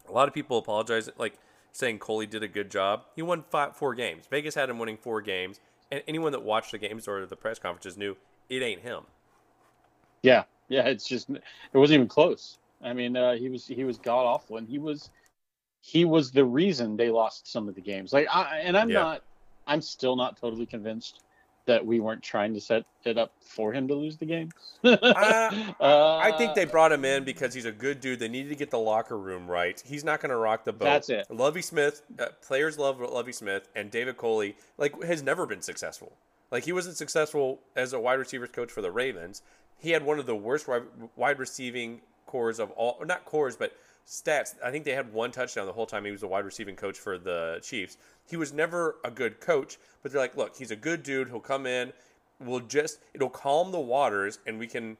[0.09, 1.35] a lot of people apologize, like
[1.72, 3.02] saying Culley did a good job.
[3.14, 4.24] He won five, four games.
[4.30, 5.61] Vegas had him winning four games,
[5.92, 8.16] and anyone that watched the games or the press conferences knew
[8.50, 9.04] it ain't him.
[10.22, 11.42] yeah, yeah, it's just it
[11.74, 12.58] wasn't even close.
[12.82, 15.10] I mean, uh, he was he was god awful, and he was
[15.80, 18.12] he was the reason they lost some of the games.
[18.12, 19.00] Like, I, and I'm Yeah.
[19.00, 19.22] not,
[19.66, 21.22] I'm still not totally convinced
[21.66, 24.50] that we weren't trying to set it up for him to lose the game.
[24.84, 28.18] Uh, Uh, I think they brought him in because he's a good dude.
[28.20, 29.82] They needed to get the locker room right.
[29.86, 30.84] He's not going to rock the boat.
[30.84, 31.26] That's it.
[31.30, 36.12] Lovie Smith, uh, players love Lovie Smith, and David Culley like has never been successful.
[36.50, 39.42] Like he wasn't successful as a wide receivers coach for the Ravens.
[39.78, 40.68] He had one of the worst
[41.16, 43.72] wide, receiving cores of all, not cores, but
[44.06, 44.54] stats.
[44.62, 46.98] I think they had one touchdown the whole time he was a wide receiving coach
[46.98, 47.96] for the Chiefs.
[48.28, 51.28] He was never a good coach, but they're like, look, he's a good dude.
[51.28, 51.92] He'll come in.
[52.40, 54.96] We'll just it'll calm the waters, and we can.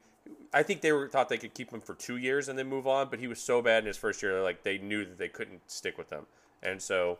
[0.53, 2.87] I think they were thought they could keep him for two years and then move
[2.87, 5.29] on, but he was so bad in his first year, like they knew that they
[5.29, 6.25] couldn't stick with him,
[6.61, 7.19] and so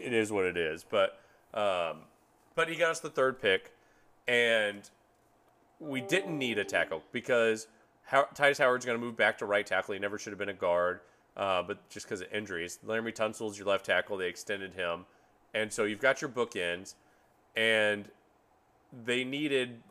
[0.00, 0.84] it is what it is.
[0.84, 1.18] But
[1.52, 1.98] um,
[2.54, 3.72] but he got us the third pick,
[4.26, 4.88] and
[5.80, 7.66] we didn't need a tackle because
[8.04, 9.94] How- Tytus Howard's going to move back to right tackle.
[9.94, 11.00] He never should have been a guard,
[11.36, 12.78] uh, but just because of injuries.
[12.86, 14.16] Laremy Tunsil's your left tackle.
[14.16, 15.06] They extended him,
[15.52, 16.94] and so you've got your bookends,
[17.56, 18.08] and
[19.04, 19.82] they needed.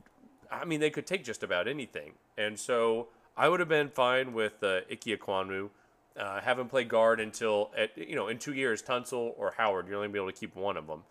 [0.52, 4.34] I mean, they could take just about anything, and so I would have been fine
[4.34, 5.69] with uh, Ike Ekwonu.
[6.15, 9.88] Uh, have him play guard until at you know in two years Tunsil or Howard
[9.88, 11.04] you're only gonna be able to keep one of them,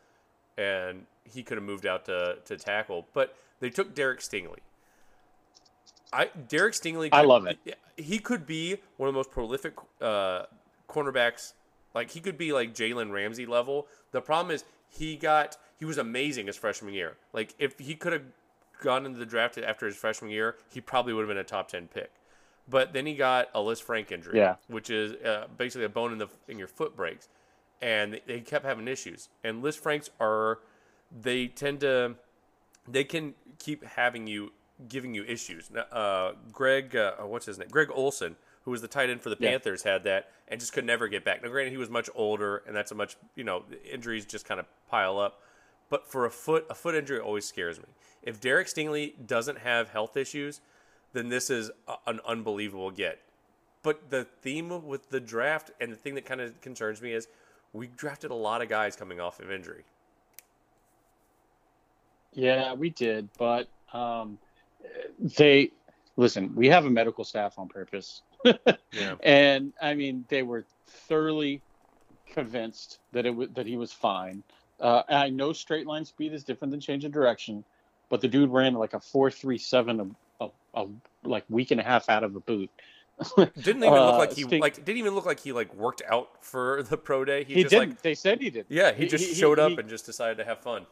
[0.58, 3.06] and he could have moved out to to tackle.
[3.12, 4.58] But they took Derek Stingley.
[6.12, 7.08] I Derek Stingley.
[7.12, 7.58] I love it.
[7.96, 10.44] He could be one of the most prolific uh,
[10.88, 11.52] cornerbacks.
[11.94, 13.86] Like he could be like Jalen Ramsey level.
[14.12, 17.16] The problem is he got he was amazing his freshman year.
[17.32, 18.24] Like if he could have
[18.82, 21.68] gone into the draft after his freshman year, he probably would have been a top
[21.68, 22.10] ten pick.
[22.68, 24.56] But then he got a Lisfranc injury, Yeah.
[24.68, 27.28] which is uh, basically a bone in the in your foot breaks,
[27.82, 29.28] and they, kept having issues.
[29.42, 30.60] And Lisfrancs are
[31.10, 32.14] they tend to
[32.88, 34.52] they can keep having you
[34.88, 35.70] giving you issues.
[35.70, 37.68] Uh, Greg, uh, what's his name?
[37.70, 39.50] Greg Olsen, who was the tight end for the Yeah.
[39.50, 41.42] Panthers, had that and just could never get back.
[41.42, 44.60] Now, granted, he was much older, and that's a much you know injuries just kind
[44.60, 45.40] of pile up.
[45.90, 47.86] But for a foot, a foot injury always scares me.
[48.22, 50.60] If Derek Stingley doesn't have health issues,
[51.12, 53.18] then this is a, an unbelievable get.
[53.82, 57.26] But the theme with the draft and the thing that kind of concerns me is
[57.72, 59.84] we drafted a lot of guys coming off of injury.
[62.34, 64.38] Yeah, we did, but um,
[65.36, 65.70] they
[66.16, 66.54] listen.
[66.54, 68.22] We have a medical staff on purpose.
[68.94, 69.14] Yeah.
[69.22, 71.62] And I mean, they were thoroughly
[72.26, 74.42] convinced that it was that he was fine.
[74.78, 77.64] Uh, I know straight line speed is different than change of direction,
[78.10, 80.86] but the dude ran like a four three seven a, a, a
[81.24, 82.68] like week and a half out of a boot.
[83.36, 86.28] Didn't even look Uh, like he like didn't even look like he like worked out
[86.44, 87.44] for the pro day.
[87.44, 87.90] He, He, just didn't.
[87.90, 88.66] like they said he did.
[88.68, 90.86] yeah, he He- just he- showed up and just decided to have fun.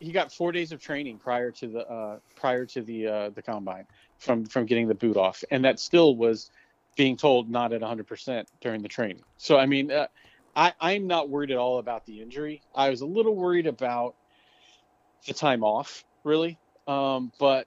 [0.00, 3.42] he got four days of training prior to the uh, prior to the uh, the
[3.42, 3.86] combine
[4.18, 6.50] from from getting the boot off, and that still was
[6.96, 9.22] being told not at 100 percent during the training.
[9.38, 10.08] So I mean, uh,
[10.56, 12.60] I I'm not worried at all about the injury.
[12.74, 14.16] I was a little worried about
[15.26, 17.66] the time off, really, um, but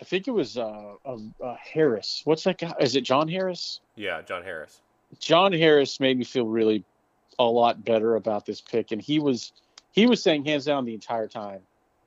[0.00, 2.22] I think it was uh, uh, uh, Harris.
[2.24, 2.72] What's that guy?
[2.80, 3.80] Is it John Harris?
[3.96, 4.80] Yeah, John Harris.
[5.18, 6.84] John Harris made me feel really
[7.38, 9.52] a lot better about this pick, and he was
[9.92, 11.60] he was saying hands down the entire time,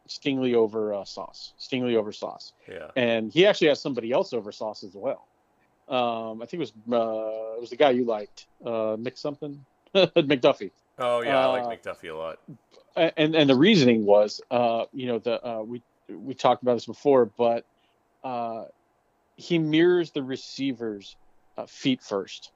[0.08, 2.90] Stingley over uh, Sauce, Stingley over Sauce, Yeah.
[2.96, 5.28] and he actually has somebody else over Sauce as well.
[5.90, 9.64] Um, I think it was uh, it was the guy you liked, uh, Mick something,
[9.96, 12.40] McDuffie, Oh yeah, I Uh, like McDuffie a lot.
[12.96, 16.86] And and the reasoning was, uh, you know, the uh, we we talked about this
[16.86, 17.66] before, but
[18.24, 18.66] uh,
[19.36, 21.16] he mirrors the receiver's
[21.58, 22.52] uh, feet first,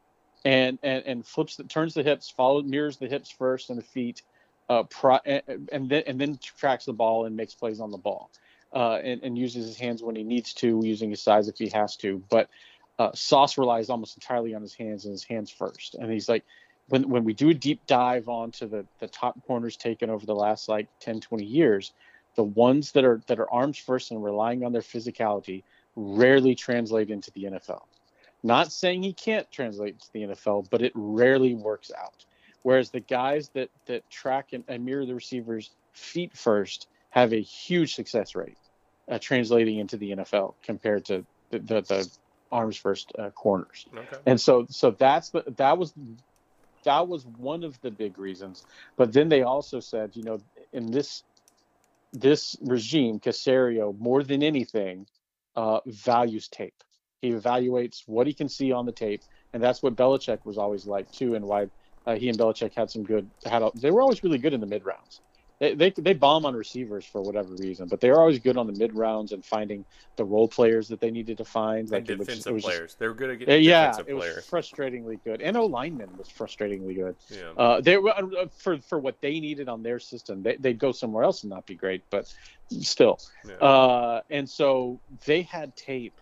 [0.46, 3.84] and and and flips the turns the hips, follow mirrors the hips first and the
[3.84, 4.22] feet,
[4.70, 7.98] uh, pri- and, and then and then tracks the ball and makes plays on the
[7.98, 8.30] ball,
[8.74, 11.70] uh, and and uses his hands when he needs to, using his size if he
[11.70, 12.50] has to, but.
[13.00, 16.44] Uh, Sauce relies almost entirely on his hands and his hands first, and he's like,
[16.88, 20.36] when when we do a deep dive onto the the top corners taken over the
[20.36, 21.94] last like 10 20 years
[22.38, 25.64] the ones that are that are arms first and relying on their physicality
[25.98, 27.82] rarely translate into the NFL
[28.44, 32.26] not saying he can't translate to the NFL but it rarely works out.
[32.64, 37.42] Whereas the guys that that track and, and mirror the receivers feet first have a
[37.42, 38.58] huge success rate
[39.10, 42.10] uh, translating into the NFL compared to the, the, the
[42.52, 43.86] arms first uh, corners.
[43.96, 44.18] Okay.
[44.26, 45.94] and so so that's the that was
[46.84, 48.66] that was one of the big reasons.
[48.96, 50.40] But then they also said you know
[50.74, 51.24] in this
[52.14, 55.06] this regime caserio more than anything
[55.56, 56.84] uh, values tape.
[57.22, 60.86] He evaluates what he can see on the tape and that's what Belichick was always
[60.86, 61.68] like too and why
[62.06, 64.62] uh, he and Belichick had some good had a, they were always really good in
[64.62, 65.22] the mid rounds
[65.60, 68.74] they, they they bomb on receivers for whatever reason but they're always good on the
[68.74, 69.84] mid rounds and finding
[70.16, 72.96] the role players that they needed to find And was- it defensive was just- players.
[73.00, 74.50] They were good at uh, getting yeah, defensive it was players.
[74.50, 77.16] frustratingly good, and O lineman was frustratingly good.
[77.30, 77.52] Yeah.
[77.58, 80.44] Uh, they were uh, for for what they needed on their system.
[80.44, 82.32] They, they'd go somewhere else and not be great, but
[82.70, 83.20] still.
[83.48, 83.56] yeah.
[83.56, 86.14] Uh, and so they had tape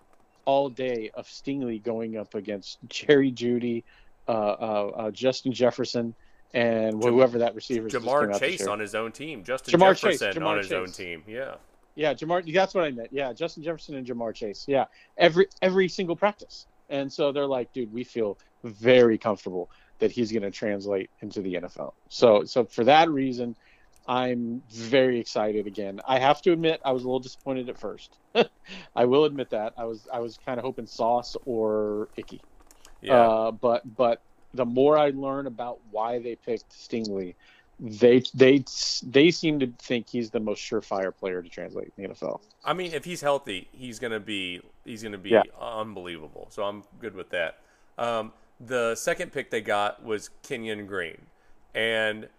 [0.46, 3.84] all day of Stingley going up against Jerry Jeudy,
[4.28, 6.14] uh, uh, uh, Justin Jefferson,
[6.54, 7.94] and whoever that receiver is.
[7.94, 9.44] Ja'Marr Chase on his own team.
[9.44, 11.24] Justin Ja'Marr Chase, Jefferson Ja'Marr on his own team.
[11.28, 11.56] Yeah.
[11.96, 12.54] Yeah, Ja'Marr.
[12.54, 13.10] That's what I meant.
[13.12, 14.66] Yeah, Justin Jefferson and Ja'Marr Chase.
[14.68, 14.86] Yeah,
[15.18, 16.68] every every single practice.
[16.90, 21.42] And so they're like, dude, we feel very comfortable that he's going to translate into
[21.42, 21.94] the NFL.
[22.10, 23.56] So so for that reason,
[24.08, 26.00] I'm very excited again.
[26.08, 28.18] I have to admit, I was a little disappointed at first.
[28.96, 32.42] I will admit that I was I was kind of hoping Sauce or Ickey.
[33.02, 33.14] Yeah.
[33.14, 34.22] Uh, but but
[34.56, 37.36] the more I learn about why they picked Stingley,
[37.80, 38.64] they they
[39.06, 42.40] they seem to think he's the most surefire player to translate in the NFL.
[42.64, 45.44] I mean, if he's healthy, he's gonna be he's gonna be Yeah.
[45.60, 46.48] unbelievable.
[46.52, 47.60] So I'm good with that.
[47.98, 51.18] Um, the second pick they got was Kenyon Green,
[51.74, 52.30] and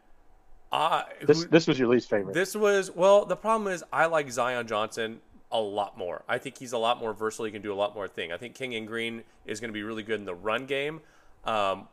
[0.73, 2.33] I This who- this was your least favorite.
[2.35, 3.25] This was well.
[3.27, 5.21] The problem is I like Zion Johnson
[5.53, 6.23] a lot more.
[6.29, 7.45] I think he's a lot more versatile.
[7.45, 8.33] He can do a lot more thing.
[8.33, 11.01] I think Kenyon Green is going to be really good in the run game,
[11.45, 11.89] um,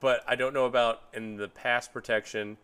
[0.00, 2.56] but I don't know about in the pass protection.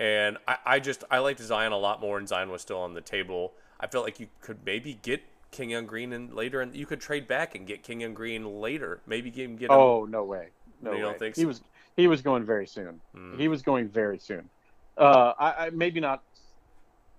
[0.00, 2.94] And I, I just I liked Zion a lot more, and Zion was still on
[2.94, 3.52] the table.
[3.78, 7.28] I felt like you could maybe get Kenyon Green and later, and you could trade
[7.28, 9.00] back and get Kenyon Green later.
[9.06, 9.76] Maybe get, get him.
[9.76, 10.48] oh no way,
[10.80, 11.02] no You way.
[11.02, 11.42] don't think so?
[11.42, 11.60] he was
[11.96, 13.00] he was going very soon.
[13.14, 13.38] Hmm.
[13.38, 14.48] He was going very soon.
[14.96, 16.22] Uh, I, I maybe not,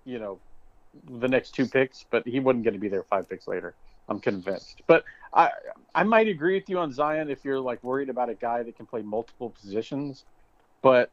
[0.04, 0.40] you know,
[1.20, 3.76] the next two picks, but he wasn't going to be there five picks later.
[4.10, 4.82] I'm convinced.
[4.88, 5.52] But I
[5.96, 8.76] I might agree with you on Zion if you're like worried about a guy that
[8.76, 10.26] can play multiple positions,
[10.82, 11.12] but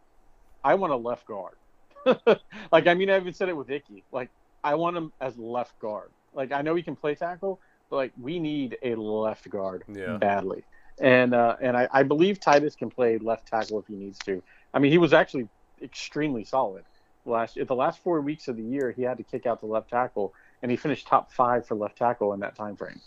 [0.65, 1.57] I want a left guard.
[2.73, 4.05] like I mean I even said it with Ickey.
[4.13, 4.31] Like
[4.65, 6.13] I want him as left guard.
[6.33, 10.19] Like I know he can play tackle, but like we need a left guard Yeah.
[10.19, 10.65] badly.
[11.01, 14.43] And uh, and I, I believe Tytus can play left tackle if he needs to.
[14.75, 15.49] I mean he was actually
[15.83, 16.85] extremely solid
[17.25, 19.91] last the last four weeks of the year he had to kick out the left
[19.91, 23.01] tackle and he finished top five for left tackle in that time frame.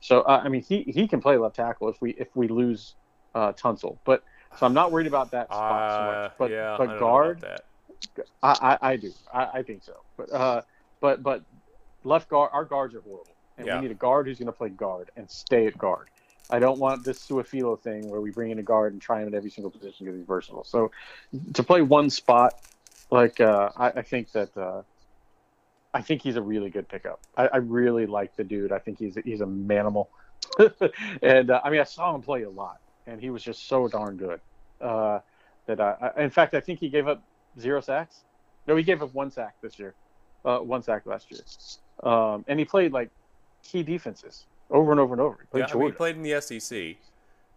[0.00, 2.94] So uh, I mean he he can play left tackle if we if we lose
[3.34, 3.98] uh, Tunsil.
[4.04, 4.22] But
[4.58, 6.32] so I'm not worried about that spot so Uh, much.
[6.38, 7.44] But yeah, but don't guard.
[8.42, 9.12] I, I, I do.
[9.32, 9.94] I, I think so.
[10.16, 10.62] But uh,
[11.00, 11.42] but but
[12.04, 13.76] left guard, our guards are horrible, and Yeah.
[13.76, 16.08] we need a guard who's going to play guard and stay at guard.
[16.50, 19.28] I don't want this Suafilo thing where we bring in a guard and try him
[19.28, 20.64] at every single position because he's versatile.
[20.64, 20.90] So
[21.54, 22.54] to play one spot,
[23.10, 24.82] like uh, I, I think that uh,
[25.94, 27.20] I think he's a really good pickup.
[27.36, 28.72] I, I really like the dude.
[28.72, 30.08] I think he's he's a manimal,
[31.22, 33.88] and uh, I mean I saw him play a lot, and he was just so
[33.88, 34.40] darn good.
[34.80, 35.20] Uh,
[35.66, 37.22] that I, I, in fact I think he gave up
[37.58, 38.24] zero sacks.
[38.66, 39.94] No, he gave up one sack this year,
[40.44, 41.40] uh, one sack last year,
[42.02, 43.10] um, and he played like
[43.62, 45.38] key defenses over and over and over.
[45.40, 46.96] He played yeah, I mean, he played in the SEC.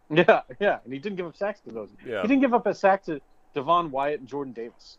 [0.10, 1.90] Yeah, yeah, and he didn't give up sacks to those.
[2.06, 2.22] Yeah.
[2.22, 3.22] He didn't give up a sack to
[3.54, 4.98] Devon Wyatt and Jordan Davis.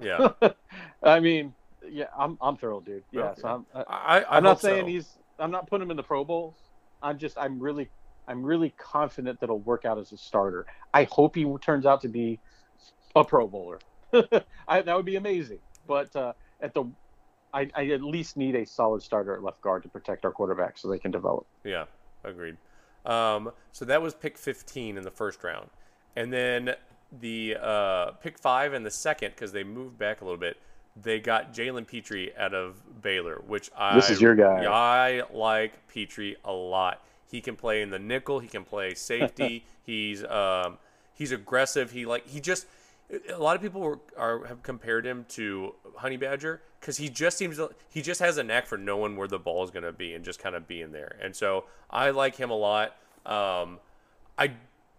[0.00, 0.28] Yeah.
[1.02, 1.54] I mean,
[1.90, 3.04] yeah, I'm I'm thrilled, dude.
[3.10, 3.40] Yeah, okay.
[3.40, 4.88] so I'm I, I, am not saying so.
[4.88, 6.54] he's I'm not putting him in the Pro Bowl.
[7.02, 7.88] I'm just I'm really
[8.26, 10.66] I'm really confident that he'll work out as a starter.
[10.92, 12.38] I hope he turns out to be
[13.14, 13.78] a Pro Bowler.
[14.68, 15.58] I, that would be amazing.
[15.86, 16.84] But uh, at the
[17.52, 20.76] I, I at least need a solid starter at left guard to protect our quarterback
[20.76, 21.46] so they can develop.
[21.62, 21.84] Yeah,
[22.24, 22.56] agreed.
[23.06, 25.70] Um, so that was pick 15 in the first round,
[26.16, 26.74] and then
[27.20, 30.56] the uh, pick five in the second because they moved back a little bit.
[31.00, 34.64] They got Jalen Pitre out of Baylor, which I this is your guy.
[34.64, 37.02] I like Pitre a lot.
[37.30, 38.38] He can play in the nickel.
[38.38, 39.64] He can play safety.
[39.84, 40.78] he's um,
[41.14, 41.90] he's aggressive.
[41.90, 42.66] He like he just
[43.32, 47.38] a lot of people were, are have compared him to Honey Badger because he just
[47.38, 47.58] seems
[47.90, 50.24] he just has a knack for knowing where the ball is going to be and
[50.24, 51.16] just kind of being there.
[51.20, 52.96] And so I like him a lot.
[53.26, 53.78] Um,
[54.38, 54.52] I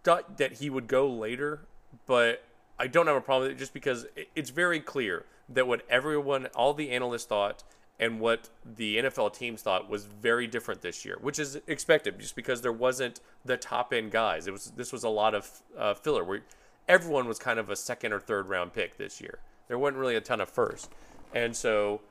[0.03, 1.61] thought that he would go later,
[2.05, 2.43] but
[2.79, 4.05] I don't have a problem with it just because
[4.35, 7.63] it's very clear that what everyone, all the analysts thought,
[7.99, 12.35] and what the NFL teams thought was very different this year, which is expected just
[12.35, 14.47] because there wasn't the top end guys.
[14.47, 16.41] It was this was a lot of uh, filler where
[16.87, 19.39] everyone was kind of a second or third round pick this year.
[19.67, 20.91] There wasn't really a ton of first.
[21.33, 22.01] And so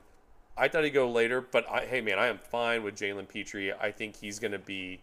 [0.57, 3.73] I thought he'd go later, but I, hey, man, I am fine with Jalen Pitre.
[3.79, 5.01] I think he's going to be,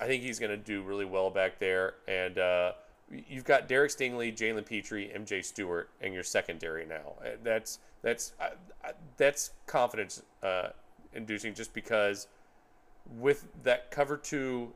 [0.00, 1.94] I think he's going to do really well back there.
[2.08, 2.72] And uh,
[3.28, 7.14] you've got Derek Stingley, Jalen Pitre, MJ Stewart, and your secondary now.
[7.24, 8.50] Uh, that's that's uh,
[9.16, 10.68] that's confidence uh,
[11.14, 12.26] inducing, just because
[13.18, 14.72] with that cover two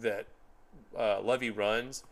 [0.00, 0.26] that
[0.98, 2.04] uh, Lovie runs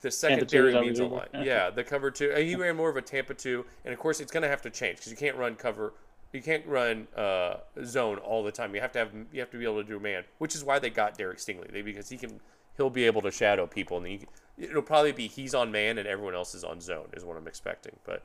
[0.00, 1.28] the secondary means a lot.
[1.42, 2.32] Yeah, the cover two.
[2.36, 4.70] He ran more of a Tampa two, and of course it's going to have to
[4.70, 5.92] change because you can't run cover.
[6.32, 8.74] You can't run uh, zone all the time.
[8.74, 10.78] You have to have you have to be able to do man, which is why
[10.78, 11.70] they got Derek Stingley.
[11.70, 12.40] They, because he can
[12.76, 14.20] he'll be able to shadow people, and he,
[14.58, 17.48] it'll probably be he's on man and everyone else is on zone is what I'm
[17.48, 17.96] expecting.
[18.04, 18.22] But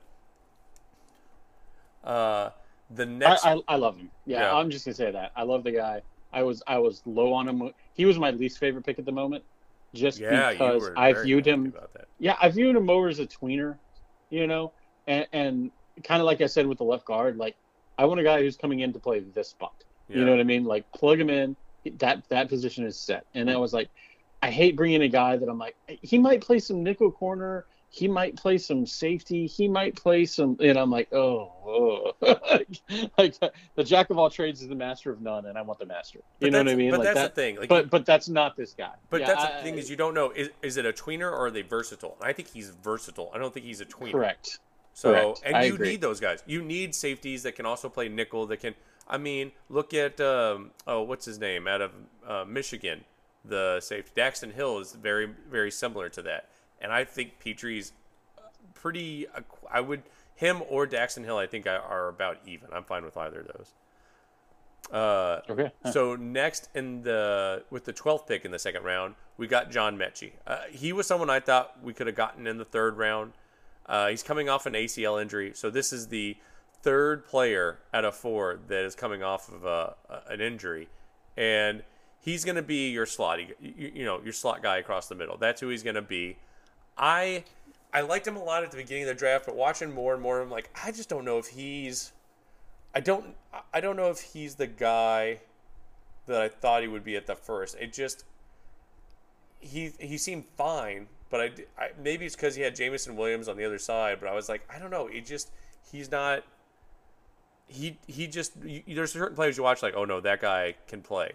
[2.04, 2.50] uh,
[2.90, 4.10] the next, I, I, I love him.
[4.26, 6.02] Yeah, yeah, I'm just gonna say that I love the guy.
[6.34, 7.72] I was I was low on him.
[7.94, 9.44] He was my least favorite pick at the moment
[9.96, 11.74] just yeah, because I viewed him.
[12.20, 13.78] Yeah, I viewed him more as a tweener,
[14.30, 14.72] you know,
[15.08, 15.72] and, and
[16.04, 17.56] kind of like I said with the left guard, like
[17.98, 19.84] I want a guy who's coming in to play this spot.
[20.08, 20.18] Yeah.
[20.18, 20.66] You know what I mean?
[20.66, 21.56] Like plug him in.
[21.98, 23.90] That that position is set, and that was like,
[24.46, 28.10] I hate bringing a guy that I'm like he might play some nickel corner he
[28.10, 29.48] might play some safety.
[29.48, 32.12] He might play some, and I'm like, oh, oh.
[33.18, 33.40] like
[33.76, 36.20] the jack of all trades is the master of none, and I want the master.
[36.42, 36.92] You know what I mean?
[36.92, 37.56] But like that's that, the thing.
[37.56, 38.92] Like, but but that's not this guy.
[39.10, 41.32] But yeah, that's I, the thing is you don't know is is it a tweener
[41.32, 42.18] or are they versatile?
[42.22, 43.32] I think he's versatile.
[43.34, 44.12] I don't think he's a tweener.
[44.12, 44.60] Correct.
[44.94, 45.42] So Correct.
[45.46, 45.92] and I you agree.
[45.92, 46.44] need those guys.
[46.46, 48.46] You need safeties that can also play nickel.
[48.48, 48.76] That can.
[49.08, 51.92] I mean, look at um, oh, what's his name out of
[52.28, 53.06] uh, Michigan,
[53.48, 56.50] the safety Daxton Hill is very very similar to that,
[56.82, 57.92] and I think Pitre's
[58.74, 59.28] pretty.
[59.72, 60.04] I would
[60.36, 61.38] him or Daxton Hill.
[61.38, 62.70] I think are about even.
[62.74, 63.74] I'm fine with either of those.
[64.92, 65.72] Uh, okay.
[65.92, 69.98] So next in the with the 12th pick in the second round, we got John
[69.98, 70.34] Metchie.
[70.46, 73.34] Uh, he was someone I thought we could have gotten in the third round.
[73.88, 76.38] Uh, he's coming off an ACL injury, so this is the
[76.82, 79.96] third player out of four that is coming off of a,
[80.28, 80.88] an injury,
[81.38, 81.84] and
[82.26, 83.40] he's going to be your slot.
[83.40, 85.38] You, you know, your slot guy across the middle.
[85.38, 86.38] That's who he's going to be.
[86.98, 87.44] I
[87.94, 90.22] I liked him a lot at the beginning of the draft, but watching more and
[90.22, 92.12] more, I'm like, I just don't know if he's.
[92.94, 93.36] I don't.
[93.74, 95.42] I don't know if he's the guy
[96.26, 97.78] that I thought he would be at the first.
[97.80, 98.26] It just.
[99.60, 103.56] He he seemed fine, but I, I maybe it's because he had Jameson Williams on
[103.56, 104.18] the other side.
[104.20, 105.08] But I was like, I don't know.
[105.08, 105.52] He just
[105.92, 106.44] he's not.
[107.68, 111.02] He he just you, there's certain players you watch like, oh no, that guy can
[111.02, 111.32] play,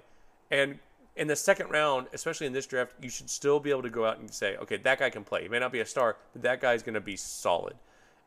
[0.50, 0.78] and
[1.16, 4.04] in the second round, especially in this draft, you should still be able to go
[4.04, 5.42] out and say, okay, that guy can play.
[5.42, 7.74] He may not be a star, but that guy's going to be solid.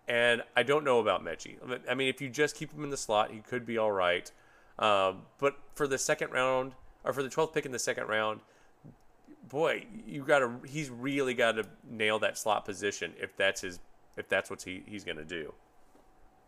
[0.07, 1.55] And I don't know about Metchie.
[1.89, 4.29] I mean, if you just keep him in the slot, he could be all right.
[4.77, 6.73] Um, but for the second round,
[7.05, 8.41] or for the 12th pick in the second round,
[9.47, 10.59] boy, you got to.
[10.67, 13.79] He's really got to nail that slot position if that's his.
[14.17, 15.53] If that's what he, he's going to do.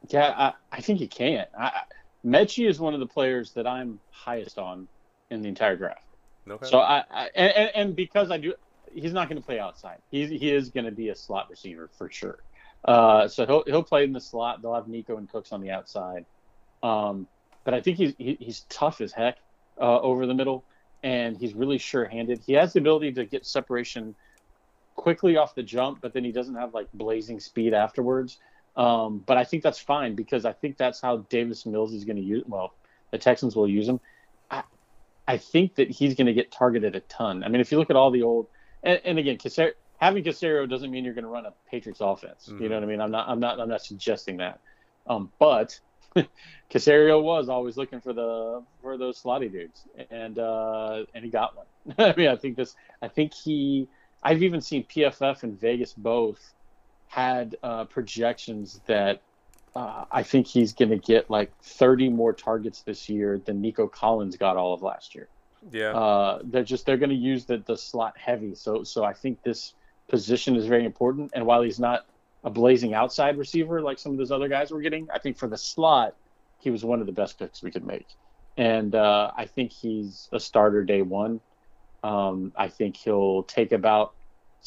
[0.10, 1.46] Yeah, I, I think he can.
[1.58, 1.82] I,
[2.24, 4.88] Metchie is one of the players that I'm highest on
[5.30, 6.06] in the entire draft.
[6.50, 6.68] Okay.
[6.68, 8.54] So I, I and, and because I do,
[8.94, 9.98] he's not going to play outside.
[10.12, 12.40] He's he is going to be a slot receiver for sure.
[12.84, 14.62] Uh, so he'll he'll play in the slot.
[14.62, 16.26] They'll have Nico and Cooks on the outside.
[16.84, 17.28] Um,
[17.64, 19.38] but I think he's he, he's tough as heck
[19.80, 20.64] uh, over the middle,
[21.04, 22.42] and he's really sure-handed.
[22.46, 24.14] He has the ability to get separation
[24.96, 28.38] quickly off the jump, but then he doesn't have like blazing speed afterwards.
[28.78, 32.18] Um, but I think that's fine because I think that's how Davis Mills is going
[32.18, 32.44] to use.
[32.48, 32.74] Well,
[33.12, 34.00] the Texans will use him.
[35.28, 37.44] I, think that he's going to get targeted a ton.
[37.44, 38.48] I mean, if you look at all the old,
[38.84, 42.48] and, and again, Caser, having Caserio doesn't mean you're going to run a Patriots offense.
[42.48, 42.64] Mm-hmm.
[42.64, 43.02] You know what I mean?
[43.02, 43.30] I'm not.
[43.30, 43.60] I'm not.
[43.60, 44.60] I'm not suggesting that.
[45.08, 45.80] Um, but
[46.72, 51.56] Caserio was always looking for the for those slotty dudes, and uh, and he got
[51.56, 51.66] one.
[51.98, 52.76] I mean, I think this.
[53.02, 53.88] I think he.
[54.24, 56.54] I've even seen PFF and Vegas both
[57.08, 59.22] had uh, projections that
[59.76, 63.88] uh, I think he's going to get like 30 more targets this year than Nico
[63.88, 65.28] Collins got all of last year.
[65.72, 65.90] Yeah.
[65.90, 68.56] Uh, they're just they're going to use the the slot heavy.
[68.56, 69.74] So so I think this
[70.08, 71.32] position is very important.
[71.34, 72.06] And while he's not
[72.44, 75.48] a blazing outside receiver like some of those other guys were getting, I think for
[75.48, 76.16] the slot
[76.60, 78.08] he was one of the best picks we could make.
[78.58, 81.42] And uh, I think he's a starter day one.
[82.04, 84.14] Um, I think he'll take about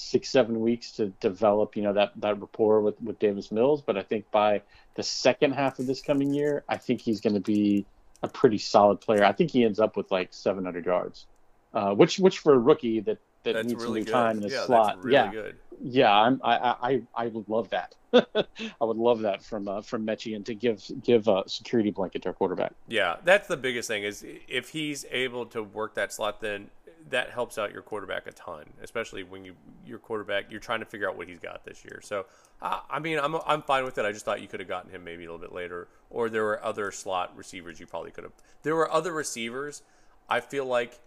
[0.01, 3.82] six seven weeks to develop you know that that rapport with with Davis Mills.
[3.82, 4.62] But I think by
[4.94, 7.84] the second half of this coming year I think he's going to be
[8.22, 9.24] a pretty solid player.
[9.24, 11.26] I think he ends up with like 700 yards
[11.74, 14.12] uh, which which for a rookie that that that's needs really some good.
[14.12, 15.03] time in the yeah, slot.
[15.03, 15.30] really yeah.
[15.30, 15.57] good.
[15.80, 17.94] yeah I'm, I I I would love that.
[18.14, 22.22] I would love that from uh, from Metchie and to give give a security blanket
[22.22, 22.72] to our quarterback.
[22.88, 26.70] Yeah, that's the biggest thing is if he's able to work that slot, then
[27.11, 29.54] that helps out your quarterback a ton, especially when you
[29.86, 32.00] your quarterback you're trying to figure out what he's got this year.
[32.02, 32.26] So,
[32.61, 34.04] uh, I mean, I'm I'm fine with it.
[34.04, 36.44] I just thought you could have gotten him maybe a little bit later, or there
[36.44, 38.32] were other slot receivers you probably could have.
[38.62, 39.82] There were other receivers
[40.28, 40.98] I feel like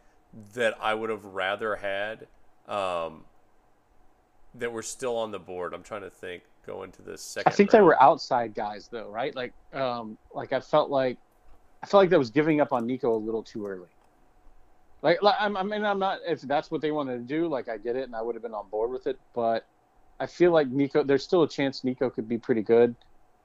[0.55, 2.27] that I would have rather had
[2.67, 3.23] um,
[4.55, 5.73] that were still on the board.
[5.73, 7.51] I'm trying to think going to the second.
[7.51, 7.81] I think round.
[7.81, 9.35] they were outside guys though, right?
[9.35, 11.17] Like, um, like I felt like
[11.83, 13.87] I felt like that was giving up on Nico a little too early.
[15.01, 17.47] Like, like I'm, mean, I'm not if that's what they wanted to do.
[17.47, 19.19] Like, I get it, and I would have been on board with it.
[19.33, 19.65] But
[20.19, 22.95] I feel like Nico, there's still a chance Nico could be pretty good.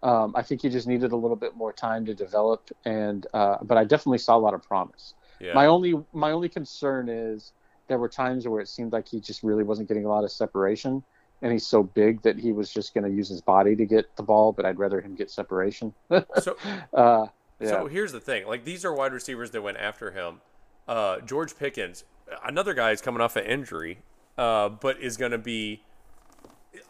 [0.02, 3.56] Um, I think he just needed a little bit more time to develop, and uh,
[3.62, 5.14] but I definitely saw a lot of promise.
[5.40, 5.54] Yeah.
[5.54, 7.52] My only my only concern is
[7.88, 10.30] there were times where it seemed like he just really wasn't getting a lot of
[10.30, 11.02] separation,
[11.40, 14.14] and he's so big that he was just going to use his body to get
[14.16, 14.52] the ball.
[14.52, 15.94] But I'd rather him get separation.
[16.10, 16.56] so,
[16.92, 17.26] uh,
[17.58, 17.68] yeah.
[17.68, 20.40] so here's the thing: like these are wide receivers that went after him.
[20.88, 22.04] Uh, George Pickens,
[22.44, 23.98] another guy is coming off an injury,
[24.38, 25.82] uh, but is going to be.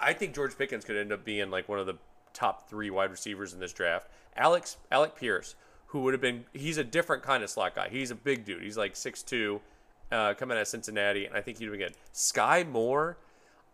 [0.01, 1.97] I think George Pickens could end up being like one of the
[2.33, 4.09] top three wide receivers in this draft.
[4.37, 5.55] Alex Alec Pierce,
[5.87, 7.89] who would have been, he's a different kind of slot guy.
[7.89, 8.63] He's a big dude.
[8.63, 9.61] He's like 6'2",
[10.13, 11.95] uh, coming out of Cincinnati, and I think he'd be good.
[12.13, 13.17] Skyy Moore,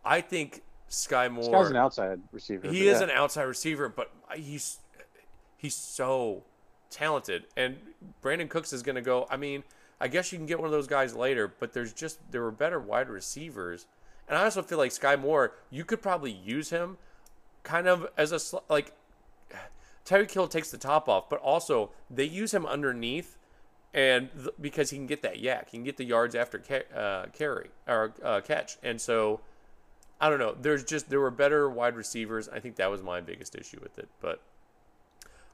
[0.04, 1.50] I think Skyy Moore.
[1.50, 2.68] Guy's an outside receiver.
[2.68, 3.06] He is yeah.
[3.06, 4.78] an outside receiver, but he's
[5.56, 6.42] he's so
[6.90, 7.46] talented.
[7.56, 7.78] And
[8.22, 9.26] Brandin Cooks is going to go.
[9.30, 9.64] I mean,
[10.02, 12.50] I guess you can get one of those guys later, but there's just there were
[12.50, 13.86] better wide receivers.
[14.28, 16.98] And I also feel like Skyy Moore, you could probably use him
[17.62, 18.92] kind of as a like
[20.04, 23.38] Tyreek Hill takes the top off, but also they use him underneath,
[23.94, 26.92] and th- because he can get that YAC, he can get the yards after ca-
[26.98, 29.40] uh, carry or uh, catch, and so
[30.20, 30.56] I don't know.
[30.60, 32.48] There's just there were better wide receivers.
[32.48, 34.40] I think that was my biggest issue with it, but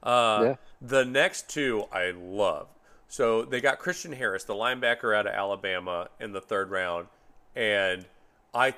[0.01, 0.55] uh, Yeah.
[0.81, 2.67] the next two I love.
[3.09, 7.07] So they got Christian Harris, the linebacker out of Alabama, in the third round,
[7.55, 8.05] and
[8.53, 8.75] I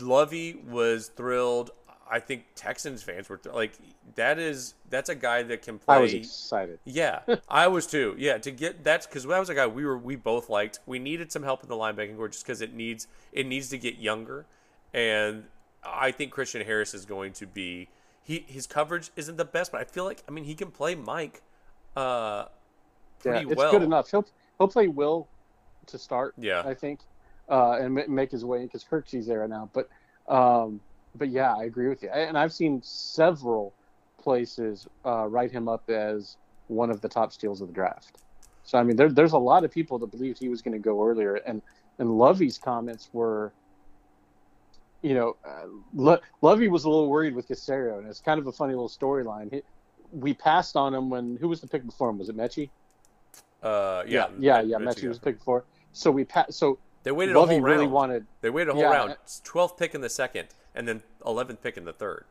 [0.00, 1.70] Lovie was thrilled.
[2.10, 3.72] I think Texans fans were like,
[4.16, 5.96] that is that's a guy that can play.
[5.96, 6.80] I was excited.
[6.84, 8.16] Yeah, I was too.
[8.18, 10.80] Yeah, to get that's because that was a guy we were we both liked.
[10.84, 13.78] We needed some help in the linebacking corps just because it needs it needs to
[13.78, 14.44] get younger,
[14.92, 15.44] and
[15.84, 17.88] I think Christian Harris is going to be
[18.22, 20.94] he his coverage isn't the best, but I feel like I mean he can play
[20.94, 21.42] Mike,
[21.96, 22.46] uh,
[23.24, 23.70] Yeah, it's well.
[23.70, 24.10] good enough.
[24.10, 24.26] He'll
[24.58, 25.28] he'll play Will
[25.86, 26.34] to start.
[26.38, 26.62] Yeah.
[26.64, 27.00] I think,
[27.48, 29.70] uh, and ma- make his way in because Kirksey's there now.
[29.72, 29.88] But,
[30.28, 30.80] um,
[31.14, 32.10] but yeah, I agree with you.
[32.10, 33.74] And I've seen several
[34.20, 36.36] places uh, write him up as
[36.68, 38.18] one of the top steals of the draft.
[38.64, 40.78] So I mean, there, there's a lot of people that believed he was going to
[40.78, 41.62] go earlier, and
[41.98, 43.52] and Lovie's comments were.
[45.02, 48.46] You know, uh, Lo- Lovie was a little worried with Caserio, and it's kind of
[48.46, 49.60] a funny little storyline.
[50.12, 52.18] We passed on him when who was the pick before him?
[52.18, 52.70] Was it Metchie?
[53.62, 54.76] Uh, yeah, yeah, yeah.
[54.76, 55.64] Metchie was picked four.
[55.92, 57.92] So we pa- So They waited a Lovie whole really round.
[57.92, 58.26] wanted.
[58.40, 59.16] They waited a whole Yeah, round.
[59.44, 62.24] Twelfth pick in the second, and then eleventh pick in the third.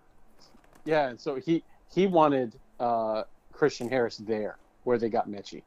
[0.85, 1.63] Yeah, and so he
[1.93, 3.23] he wanted uh,
[3.53, 5.61] Christian Harris there where they got Metchie,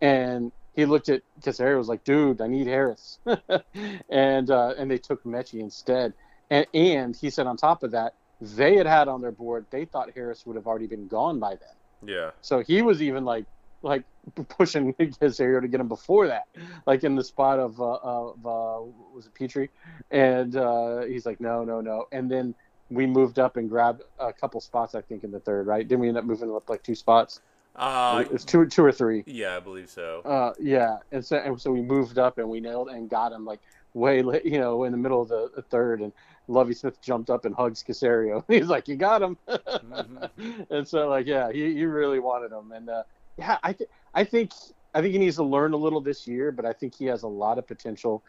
[0.00, 3.18] and he looked at Caserio was like, dude, I need Harris,
[4.08, 6.12] and uh, and they took Metchie instead.
[6.50, 9.84] And and he said on top of that, they had had on their board they
[9.84, 12.08] thought Harris would have already been gone by then.
[12.08, 12.30] Yeah.
[12.42, 13.46] So he was even like
[13.84, 14.02] like
[14.48, 16.48] pushing Caserio to get him before that,
[16.86, 18.80] like in the spot of uh, of uh,
[19.14, 19.68] was it Pitre,
[20.10, 22.54] and uh, he's like no no no, and then
[22.90, 25.86] we moved up and grabbed a couple spots I think in the third right.
[25.86, 27.40] Didn't we end up moving up like two spots?
[27.76, 29.24] Uh, it was two two or three.
[29.26, 30.20] yeah, I believe so.
[30.24, 33.44] Uh, yeah, and so and so we moved up and we nailed and got him
[33.44, 33.60] like
[33.94, 36.12] way late, you know, in the middle of the, third, and
[36.48, 38.44] Lovie Smith jumped up and hugs Caserio.
[38.48, 39.38] He's like, "You got him,"
[40.70, 43.02] and so like, yeah, he, he really wanted him, and uh,
[43.38, 44.52] yeah, I think I think
[44.94, 47.22] I think he needs to learn a little this year, but I think he has
[47.22, 48.22] a lot of potential,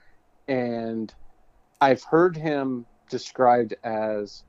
[0.48, 1.14] and
[1.82, 4.44] I've heard him described as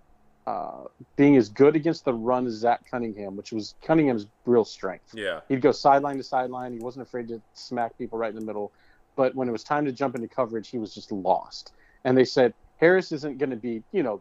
[0.47, 0.85] uh,
[1.17, 5.13] being as good against the run as Zach Cunningham, which was Cunningham's real strength.
[5.13, 5.41] Yeah.
[5.49, 6.73] He'd go sideline to sideline.
[6.73, 8.73] He wasn't afraid to smack people right in the middle.
[9.17, 11.73] But when it was time to jump into coverage, he was just lost.
[12.05, 14.21] And they said Harris isn't going to be, you know,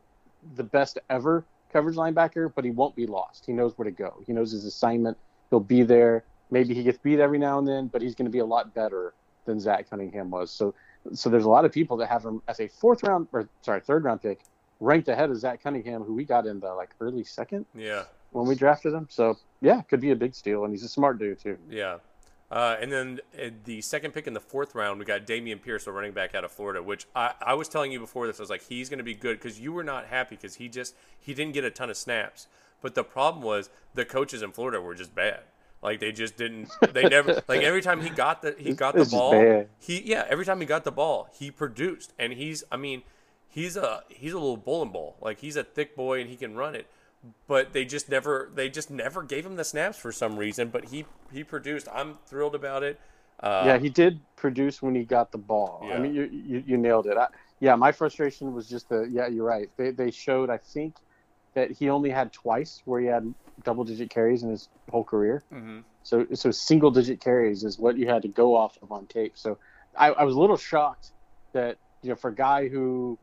[0.56, 3.46] the best ever coverage linebacker, but he won't be lost.
[3.46, 4.24] He knows where to go.
[4.26, 5.18] He knows his assignment.
[5.56, 6.26] He'll be there.
[6.52, 8.74] Maybe he gets beat every now and then, but he's going to be a lot
[8.74, 9.14] better
[9.46, 10.52] than Zach Cunningham was.
[10.52, 10.76] So,
[11.14, 13.80] so there's a lot of people that have him as a fourth round or sorry
[13.80, 14.42] third round pick,
[14.82, 18.04] ranked ahead of Zach Cunningham, who we got in the like early second Yeah.
[18.32, 19.08] when we drafted him.
[19.10, 21.58] So yeah, could be a big steal, and he's a smart dude too.
[21.70, 22.00] Yeah.
[22.52, 25.88] Uh, and then uh, the second pick in the fourth round, we got Dameon Pierce,
[25.88, 28.40] a running back out of Florida, which I, I was telling you before this.
[28.40, 30.68] I was like, he's going to be good because you were not happy because he
[30.68, 32.48] just he didn't get a ton of snaps.
[32.86, 35.40] But the problem was the coaches in Florida were just bad.
[35.82, 36.70] Like they just didn't.
[36.94, 37.42] They never.
[37.48, 39.66] like every time he got the he got the ball.
[39.80, 40.24] He yeah.
[40.30, 42.64] Every time he got the ball, he produced, and he's.
[42.72, 43.02] I mean,
[43.48, 45.16] he's a he's a little bowling ball.
[45.20, 46.86] Like he's a thick boy and he can run it.
[47.48, 50.70] But they just never they just never gave him the snaps for some reason.
[50.70, 51.88] But he he produced.
[51.92, 53.00] I'm thrilled about it.
[53.40, 55.82] Uh, yeah, he did produce when he got the ball.
[55.88, 55.96] Yeah.
[55.96, 57.18] I mean, you, you you nailed it.
[57.18, 57.30] I,
[57.60, 59.72] yeah, my frustration was just the yeah, you're right.
[59.76, 60.98] They they showed I think
[61.56, 63.34] that he only had twice where he had
[63.64, 65.44] double digit carries in his whole career.
[65.52, 65.84] mhm.
[66.04, 69.34] So so single digit carries is what you had to go off of on tape.
[69.36, 69.58] So
[69.98, 71.12] I, I was a little shocked
[71.54, 73.18] that you know for a guy who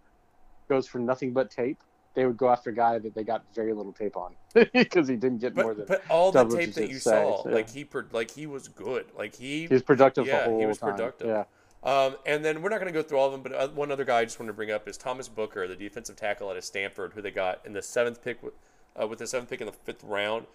[0.69, 1.79] goes for nothing but tape,
[2.15, 4.35] they would go after a guy that they got very little tape on
[4.73, 7.55] because he didn't get more than But, but all the tape that you saw, yeah.
[7.55, 9.07] like he like he was good.
[9.17, 10.91] Like he he was productive Yeah, he was time.
[10.93, 11.27] productive.
[11.29, 11.45] Yeah.
[11.85, 13.91] Um, and then we're not going to go through all of them, but uh, one
[13.91, 16.57] other guy I just want to bring up is Thomas Booker, the defensive tackle out
[16.57, 18.55] of Stanford, who they got in the seventh pick with,
[19.01, 20.47] uh, with the seventh pick in the fifth round,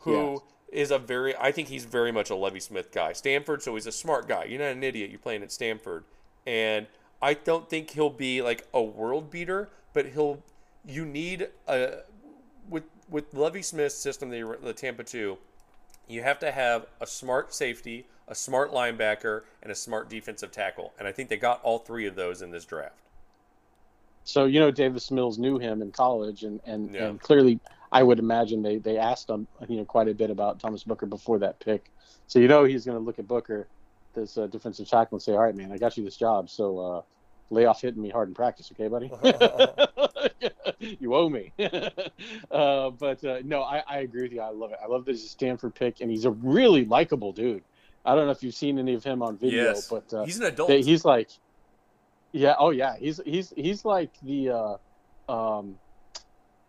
[0.00, 3.14] who is a very, I think he's very much a Lovie Smith guy.
[3.14, 4.44] Stanford, so he's a smart guy.
[4.44, 5.10] You're not an idiot.
[5.10, 6.04] You're playing at Stanford,
[6.46, 6.86] and
[7.22, 10.42] I don't think he'll be like a world beater, but he'll.
[10.88, 12.02] You need a
[12.68, 15.38] with with Lovie Smith's system, the the Tampa two,
[16.08, 20.92] you have to have a smart safety, a smart linebacker, and a smart defensive tackle.
[20.98, 22.94] And I think they got all three of those in this draft.
[24.24, 27.06] So you know, Davis Mills knew him in college, and and, Yeah.
[27.06, 27.60] and clearly,
[27.92, 31.06] I would imagine they they asked him, you know, quite a bit about Thomas Booker
[31.06, 31.92] before that pick.
[32.26, 33.68] So you know, he's going to look at Booker,
[34.14, 36.78] this uh, defensive tackle, and say, "All right, man, I got you this job, so
[36.78, 37.02] uh,
[37.50, 39.10] lay off hitting me hard in practice, okay, buddy?
[40.78, 41.52] you owe me."
[42.50, 44.40] uh, but uh, no, I, I agree with you.
[44.40, 44.78] I love it.
[44.82, 47.62] I love that he's a Stanford pick, and he's a really likable dude.
[48.04, 50.38] I don't know if you've seen any of him on video, yes, but uh, he's
[50.38, 50.68] an adult.
[50.68, 51.30] they, he's like,
[52.32, 54.76] yeah, oh yeah, he's he's he's like the uh,
[55.32, 55.76] um,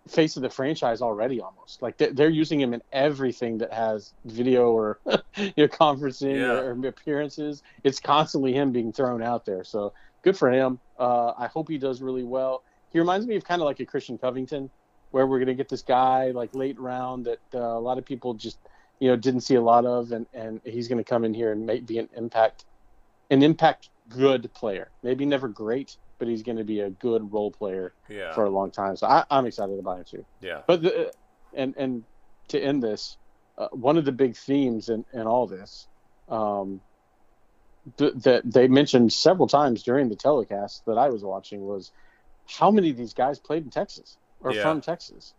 [0.07, 1.81] face of the franchise already, almost.
[1.81, 4.99] Like they're, they're using him in everything that has video or
[5.35, 6.53] you know conferencing Yeah.
[6.53, 7.63] or, or appearances.
[7.83, 9.63] It's constantly him being thrown out there.
[9.63, 9.93] So
[10.27, 10.79] good for him.
[10.99, 12.63] Uh, I hope he does really well.
[12.91, 14.69] He reminds me of kind of like a Christian Covington,
[15.11, 18.33] where we're gonna get this guy like late round that uh, a lot of people
[18.33, 18.57] just
[18.99, 21.65] you know didn't see a lot of, and and he's gonna come in here and
[21.65, 22.65] make be an impact
[23.29, 24.89] an impact good player.
[25.03, 28.49] Maybe never great, but he's going to be a good role player yeah, for a
[28.49, 28.95] long time.
[28.95, 30.25] So I, I'm excited about him too.
[30.41, 31.11] yeah, But the,
[31.53, 32.03] and and
[32.49, 33.17] to end this,
[33.57, 35.87] uh, one of the big themes in, in all this
[36.29, 36.79] um,
[37.97, 41.91] th- that they mentioned several times during the telecast that I was watching was
[42.47, 44.61] how many of these guys played in Texas or Yeah.
[44.61, 45.33] from Texas,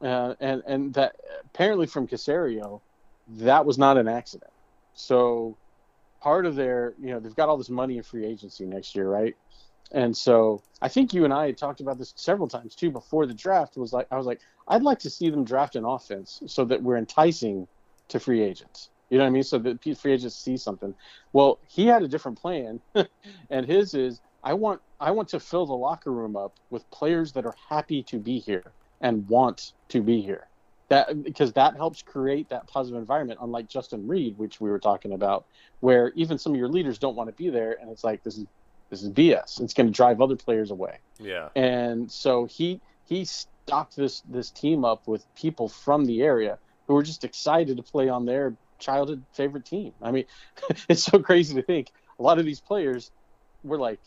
[0.00, 2.82] uh, and and that apparently from Caserio,
[3.28, 4.52] that was not an accident.
[4.94, 5.58] So
[6.20, 9.08] part of their, you know, they've got all this money in free agency next year,
[9.08, 9.34] right?
[9.92, 13.26] And so I think you and I had talked about this several times too before
[13.26, 13.76] the draft.
[13.76, 16.82] Was like I was like, I'd like to see them draft an offense so that
[16.82, 17.68] we're enticing
[18.08, 18.90] to free agents.
[19.10, 19.42] You know what I mean?
[19.44, 20.94] So the free agents see something.
[21.32, 22.80] Well, he had a different plan,
[23.50, 27.32] and his is I want I want to fill the locker room up with players
[27.32, 30.48] that are happy to be here and want to be here.
[30.88, 33.38] that because that helps create that positive environment.
[33.42, 35.46] Unlike Justin Reid, which we were talking about,
[35.80, 38.38] where even some of your leaders don't want to be there, and it's like this
[38.38, 38.46] is
[38.90, 39.60] this is BS.
[39.60, 40.98] It's going to drive other players away.
[41.18, 41.48] Yeah.
[41.56, 46.94] And so he he stocked this this team up with people from the area who
[46.94, 49.92] were just excited to play on their childhood favorite team.
[50.02, 50.24] I mean,
[50.88, 53.10] it's so crazy to think a lot of these players
[53.62, 54.00] were like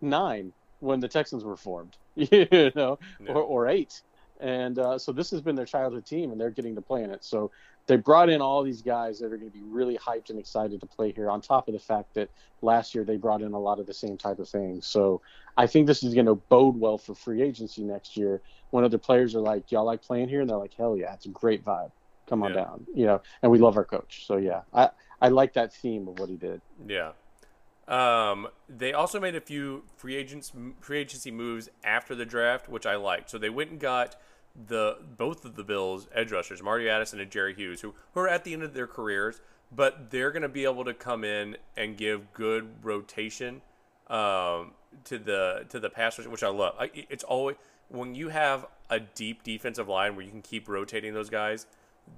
[0.00, 3.32] nine when the Texans were formed, you know, Yeah.
[3.32, 4.02] or, or eight.
[4.40, 7.10] And uh, so this has been their childhood team, and they're getting to play in
[7.10, 7.24] it.
[7.24, 7.50] So
[7.88, 10.80] they brought in all these guys that are going to be really hyped and excited
[10.80, 11.28] to play here.
[11.28, 12.30] On top of the fact that
[12.62, 14.86] last year they brought in a lot of the same type of things.
[14.86, 15.22] So
[15.56, 18.40] I think this is going to bode well for free agency next year
[18.70, 21.26] when other players are like, "Y'all like playing here?" and they're like, "Hell yeah, it's
[21.26, 21.90] a great vibe.
[22.28, 22.64] Come on Yeah.
[22.64, 23.20] down," you know.
[23.42, 24.26] And we love our coach.
[24.26, 26.60] So yeah, I I like that theme of what he did.
[26.86, 27.12] Yeah.
[27.86, 32.84] Um, they also made a few free agents free agency moves after the draft, which
[32.84, 33.30] I liked.
[33.30, 34.16] So they went and got
[34.66, 38.28] the both of the Bills edge rushers, Mario Addison and Jerry Hughes, who, who are
[38.28, 39.40] at the end of their careers,
[39.72, 43.62] but they're going to be able to come in and give good rotation
[44.08, 44.72] um,
[45.04, 46.74] to the to the pass rush, which I love.
[46.78, 47.56] I, it's always
[47.88, 51.66] when you have a deep defensive line where you can keep rotating those guys.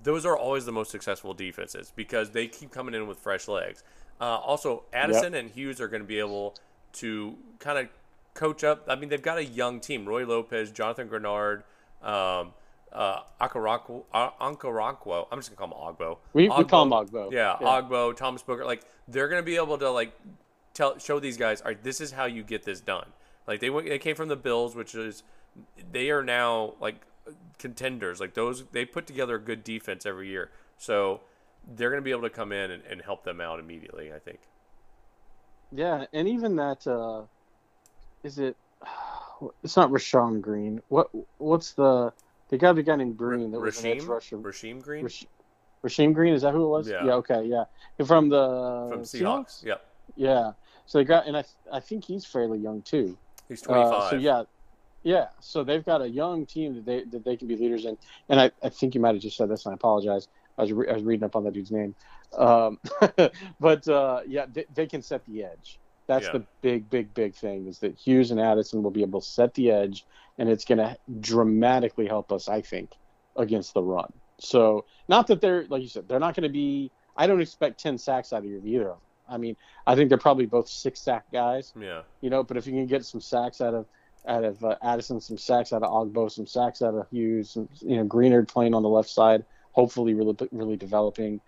[0.03, 3.83] Those are always the most successful defenses because they keep coming in with fresh legs.
[4.21, 6.55] Uh, also, Addison and Hughes are going to be able
[6.95, 7.89] to kind of
[8.35, 8.85] coach up.
[8.89, 11.63] I mean, they've got a young team: Roy Lopez, Jonathan Greenard,
[12.03, 12.53] um,
[12.93, 15.27] uh, Akarakwo, uh, Ankarakwo.
[15.31, 16.19] I'm just gonna call him Ogbo.
[16.33, 17.31] We, we call him Ogbo.
[17.31, 17.33] Ogbo.
[17.33, 18.65] Yeah, Ogbo, Thomas Booker.
[18.65, 20.13] Like they're gonna be able to like
[20.75, 23.07] tell show these guys, all right, this is how you get this done.
[23.47, 25.23] Like they went, they came from the Bills, which is
[25.93, 27.01] they are now like
[27.61, 28.19] contenders.
[28.21, 30.51] Like those, they put together a good defense every year.
[30.79, 31.21] So
[31.77, 34.13] they're gonna be able to come in and, and help them out immediately.
[34.13, 34.41] I think.
[35.73, 37.23] Yeah, and even that uh
[38.25, 38.57] is it
[39.63, 40.83] it's not Rashawn Green.
[40.89, 42.13] What what's the
[42.49, 44.39] they got the guy named Green that was an edge rusher.
[44.39, 45.27] Rasheem Green Rash-
[45.85, 46.89] Rasheem Green, is that who it was?
[46.89, 47.05] Yeah.
[47.15, 47.65] okay, yeah.
[47.99, 49.65] And From the from Seahawks.
[49.65, 49.83] Yep,
[50.17, 50.53] Yeah.
[50.87, 53.17] So they got and I I think he's fairly young too.
[53.49, 54.11] he's Uh, 25.
[54.11, 54.43] so yeah.
[55.03, 57.97] Yeah, so they've got a young team that they that they can be leaders in,
[58.29, 60.29] and I, I think you might have just said this, and I apologize.
[60.59, 61.95] I was, re- I was reading up on that dude's name,
[62.37, 62.79] um,
[63.61, 65.81] but uh, yeah, they, they can set the edge.
[66.07, 66.33] That's Yeah.
[66.33, 69.55] the big, big, big thing is that Hughes and Addison will be able to set
[69.55, 70.05] the edge,
[70.39, 72.91] and it's going to dramatically help us, I think,
[73.37, 74.13] against the run.
[74.41, 76.93] So not that they're like you said, they're not going to be.
[77.17, 79.01] I don't expect ten sacks out of you either of them.
[79.29, 82.43] I mean, I think they're probably both six sack guys yeah, you know.
[82.43, 83.87] But if you can get some sacks out of
[84.27, 87.97] out of uh, Addison, some sacks out of Ogbo, some sacks out of Hughes, you
[87.97, 91.41] know, Greenard playing on the left side, hopefully really really developing,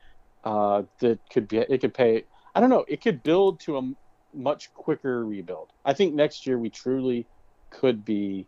[0.45, 2.25] uh, that could be it could pay.
[2.55, 2.85] I don't know.
[2.89, 3.93] It could build to a
[4.35, 5.70] much quicker rebuild.
[5.85, 7.27] I think next year we truly
[7.70, 8.47] could be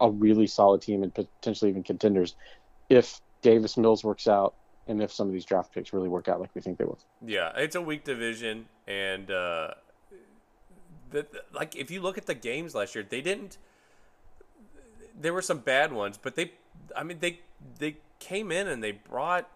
[0.00, 2.34] a really solid team and potentially even contenders
[2.88, 4.54] if Davis Mills works out
[4.86, 6.98] and if some of these draft picks really work out like we think they will.
[7.24, 7.52] yeah.
[7.56, 9.74] It's a weak division, and uh,
[11.14, 13.58] the, like if you look at the games last year, they didn't.
[15.18, 16.52] There were some bad ones, but they,
[16.96, 17.40] I mean, they
[17.78, 19.48] they came in and they brought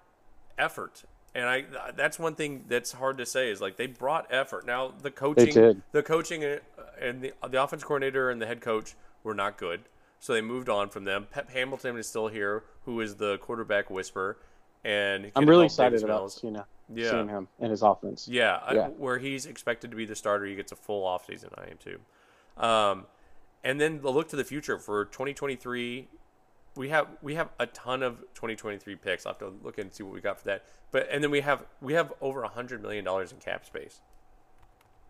[0.57, 1.03] effort,
[1.35, 1.65] and I
[1.97, 4.67] that's one thing that's hard to say is like they brought effort.
[4.67, 6.59] Now the coaching, the coaching uh,
[7.01, 8.95] and the the offense coordinator and the head coach
[9.25, 9.81] were not good,
[10.21, 11.27] so they moved on from them.
[11.31, 14.37] Pep Hamilton is still here, who is the quarterback whisperer,
[14.85, 16.45] and I'm really excited Davis about Mills.
[16.45, 16.65] you know
[16.95, 17.11] Yeah.
[17.11, 18.29] seeing him and his offense.
[18.29, 21.51] Yeah, I- where he's expected to be the starter, he gets a full offseason.
[21.59, 22.01] I am too.
[22.57, 23.07] Um,
[23.65, 26.09] and then the look to the future for 2023,
[26.77, 29.27] we have we have a ton of 2023 picks.
[29.27, 30.65] I'll have to look and see what we got for that.
[30.91, 34.01] But and then we have we have over a hundred million dollars in cap space.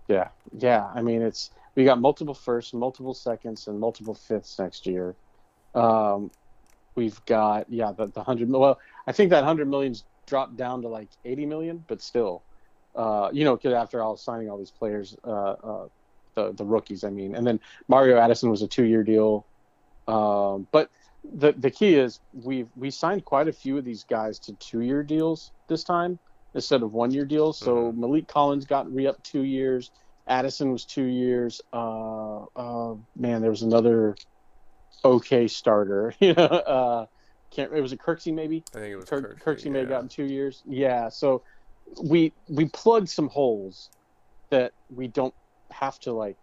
[0.08, 0.90] Yeah, yeah.
[0.94, 5.14] I mean, it's we got multiple firsts, multiple seconds, and multiple fifths next year.
[5.74, 6.30] Um,
[6.94, 8.48] we've got yeah, the the hundred.
[8.50, 8.78] Well,
[9.08, 12.44] I think that hundred million's dropped down to like eighty million, but still,
[12.94, 15.30] uh, you know, 'cause after all signing all these players, uh,
[15.70, 15.88] uh,
[16.36, 19.46] the the rookies, I mean, and then Mario Addison was a two year deal.
[20.06, 20.90] Um, but
[21.24, 24.80] the the key is we we signed quite a few of these guys to two
[24.82, 26.18] year deals this time
[26.54, 27.58] instead of one year deals.
[27.58, 29.90] So Maliek Collins got re up two years.
[30.26, 31.62] Addison was two years.
[31.72, 34.16] Uh, uh, man, there was another
[35.02, 36.12] okay starter.
[36.20, 37.06] You know, uh,
[37.50, 37.72] can't.
[37.72, 38.64] It was a Kirksey maybe.
[38.74, 40.62] I think it was Kirk, Kirksey, Kirksey may have gotten two years.
[40.66, 41.42] Yeah, so
[42.02, 43.90] we we plugged some holes
[44.50, 45.34] that we don't
[45.70, 46.36] have to like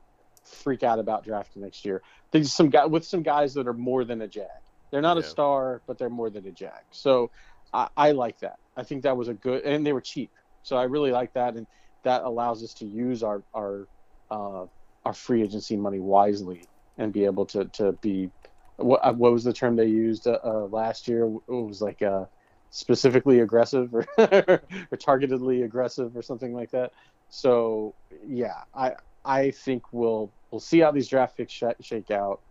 [0.43, 2.01] freak out about drafting next year.
[2.31, 4.47] There's some guy with some guys that are more than a jag.
[4.91, 6.81] They're not a star, but they're more than a jag.
[6.91, 7.31] So
[7.73, 8.59] I, I like that.
[8.77, 10.31] I think that was a good, and they were cheap.
[10.63, 11.67] So I really like that, and
[12.03, 13.87] that allows us to use our our
[14.31, 14.65] uh,
[15.05, 16.65] our free agency money wisely
[16.97, 18.29] and be able to to be
[18.77, 21.25] what uh, what was the term they used uh, uh, last year?
[21.25, 22.25] It was like uh,
[22.69, 26.91] specifically aggressive or or targetedly aggressive or something like that.
[27.29, 27.95] So
[28.25, 32.41] yeah, I I think we'll we'll see how these draft picks sh- shake out,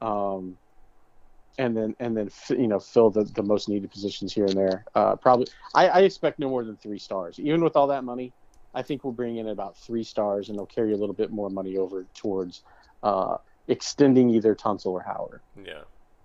[0.00, 0.56] um,
[1.58, 4.84] and then and then you know fill the, the most needed positions here and there.
[4.94, 8.34] Uh, probably I, I expect no more than three stars, even with all that money.
[8.72, 11.50] I think we'll bring in about three stars, and they'll carry a little bit more
[11.50, 12.62] money over towards
[13.02, 13.36] uh,
[13.68, 15.40] extending either Tunsil or Howard.
[15.64, 15.82] Yeah,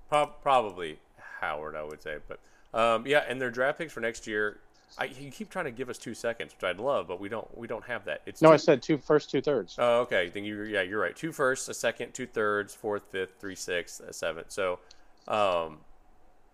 [0.10, 1.00] Pro- probably
[1.42, 2.18] Howard, I would say.
[2.28, 2.40] But
[2.78, 4.60] um, yeah, and their draft picks for next year.
[4.98, 7.58] I, you keep trying to give us two seconds, which I'd love, but we don't.
[7.58, 8.22] We don't have that.
[8.26, 9.76] It's no, two, I said two first, two thirds.
[9.78, 10.30] Oh, okay.
[10.30, 11.16] Then you, yeah, you're right.
[11.16, 14.52] Two firsts, a second, two thirds, fourth, fifth, three sixths, a seventh.
[14.52, 14.80] So,
[15.28, 15.80] um,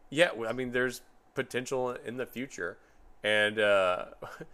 [0.10, 1.02] yeah, I mean, there's
[1.36, 2.78] potential in the future,
[3.24, 4.06] and uh,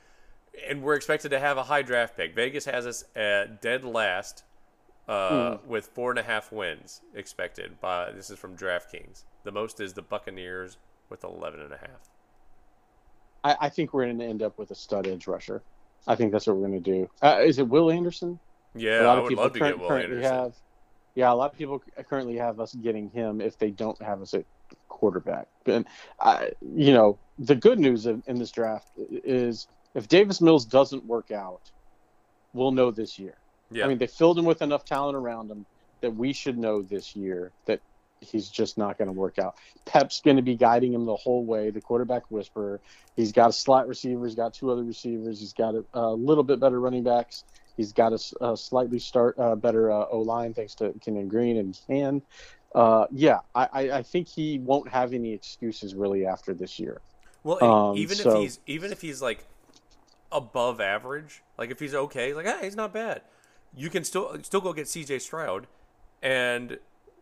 [0.67, 2.35] and we're expected to have a high draft pick.
[2.35, 4.43] Vegas has us at dead last
[5.07, 5.69] uh, hmm.
[5.69, 7.79] with four and a half wins expected.
[7.79, 9.23] By this is from DraftKings.
[9.43, 10.77] The most is the Buccaneers
[11.09, 12.09] with 11 and a half.
[13.43, 15.61] I, I think we're going to end up with a stud edge rusher.
[16.05, 17.09] I think that's what we're going to do.
[17.21, 18.39] Uh, is it Will Anderson?
[18.75, 20.23] Yeah, a lot I of people love to get Will Anderson.
[20.23, 20.53] Have,
[21.15, 24.33] yeah, a lot of people currently have us getting him if they don't have us
[24.33, 24.45] at
[24.87, 25.47] quarterback.
[25.65, 25.85] And
[26.19, 31.05] I, you know, the good news in, in this draft is if Davis Mills doesn't
[31.05, 31.71] work out,
[32.53, 33.35] we'll know this year.
[33.71, 33.85] Yeah.
[33.85, 35.65] I mean, they filled him with enough talent around him
[36.01, 37.81] that we should know this year that
[38.21, 39.55] he's just not going to work out.
[39.85, 42.79] Pep's going to be guiding him the whole way, the quarterback whisperer.
[43.15, 44.25] He's got a slot receiver.
[44.25, 45.39] He's got two other receivers.
[45.39, 47.43] He's got a, a little bit better running backs.
[47.75, 51.57] He's got a, a slightly start uh, better uh, O line thanks to Kenyon Green
[51.57, 52.21] and Cann.
[52.73, 57.01] Uh, yeah, I, I think he won't have any excuses really after this year.
[57.43, 59.45] Well, um, even so, if he's even if he's like
[60.31, 63.21] above average, like if he's okay, like hey, he's not bad.
[63.75, 65.19] You can still still go get C.J.
[65.19, 65.67] Stroud,
[66.21, 66.79] and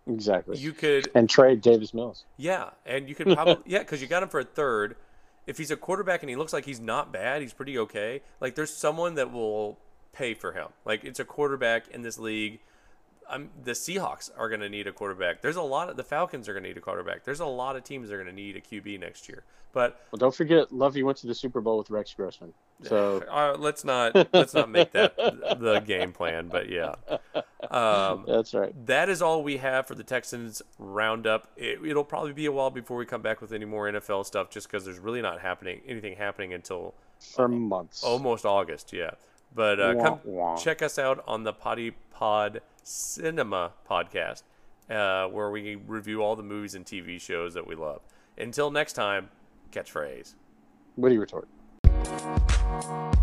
[0.08, 0.58] Exactly.
[0.58, 2.26] You could and trade Davis Mills.
[2.38, 4.96] Yeah, and you could probably yeah because you got him for a third.
[5.48, 8.22] If he's a quarterback and he looks like he's not bad, he's pretty okay.
[8.40, 9.78] Like there's someone that will
[10.14, 10.68] pay for him.
[10.86, 12.60] Like it's a quarterback in this league
[13.30, 15.42] I'm, the Seahawks are going to need a quarterback.
[15.42, 17.24] There's a lot of the Falcons are going to need a quarterback.
[17.24, 19.44] There's a lot of teams that are going to need a QB next year.
[19.74, 22.54] But well, don't forget, Lovie went to the Super Bowl with Rex Grossman.
[22.84, 25.16] So uh, let's not let's not make that
[25.60, 26.50] the game plan.
[26.50, 26.96] But yeah,
[27.72, 28.74] um, that's right.
[28.86, 31.48] That is all we have for the Texans roundup.
[31.56, 34.50] It, it'll probably be a while before we come back with any more NFL stuff,
[34.50, 36.94] just because there's really not happening anything happening until
[37.34, 38.92] for months, almost August.
[38.92, 39.12] Yeah.
[39.54, 40.58] But uh, come wah.
[40.58, 44.44] check us out on the Poddy Pod Cinema podcast,
[44.90, 48.02] uh, where we review all the movies and TV shows that we love.
[48.38, 49.30] Until next time,
[49.72, 50.36] catchphrase.
[50.98, 51.48] Witty retort.
[52.82, 53.16] Thank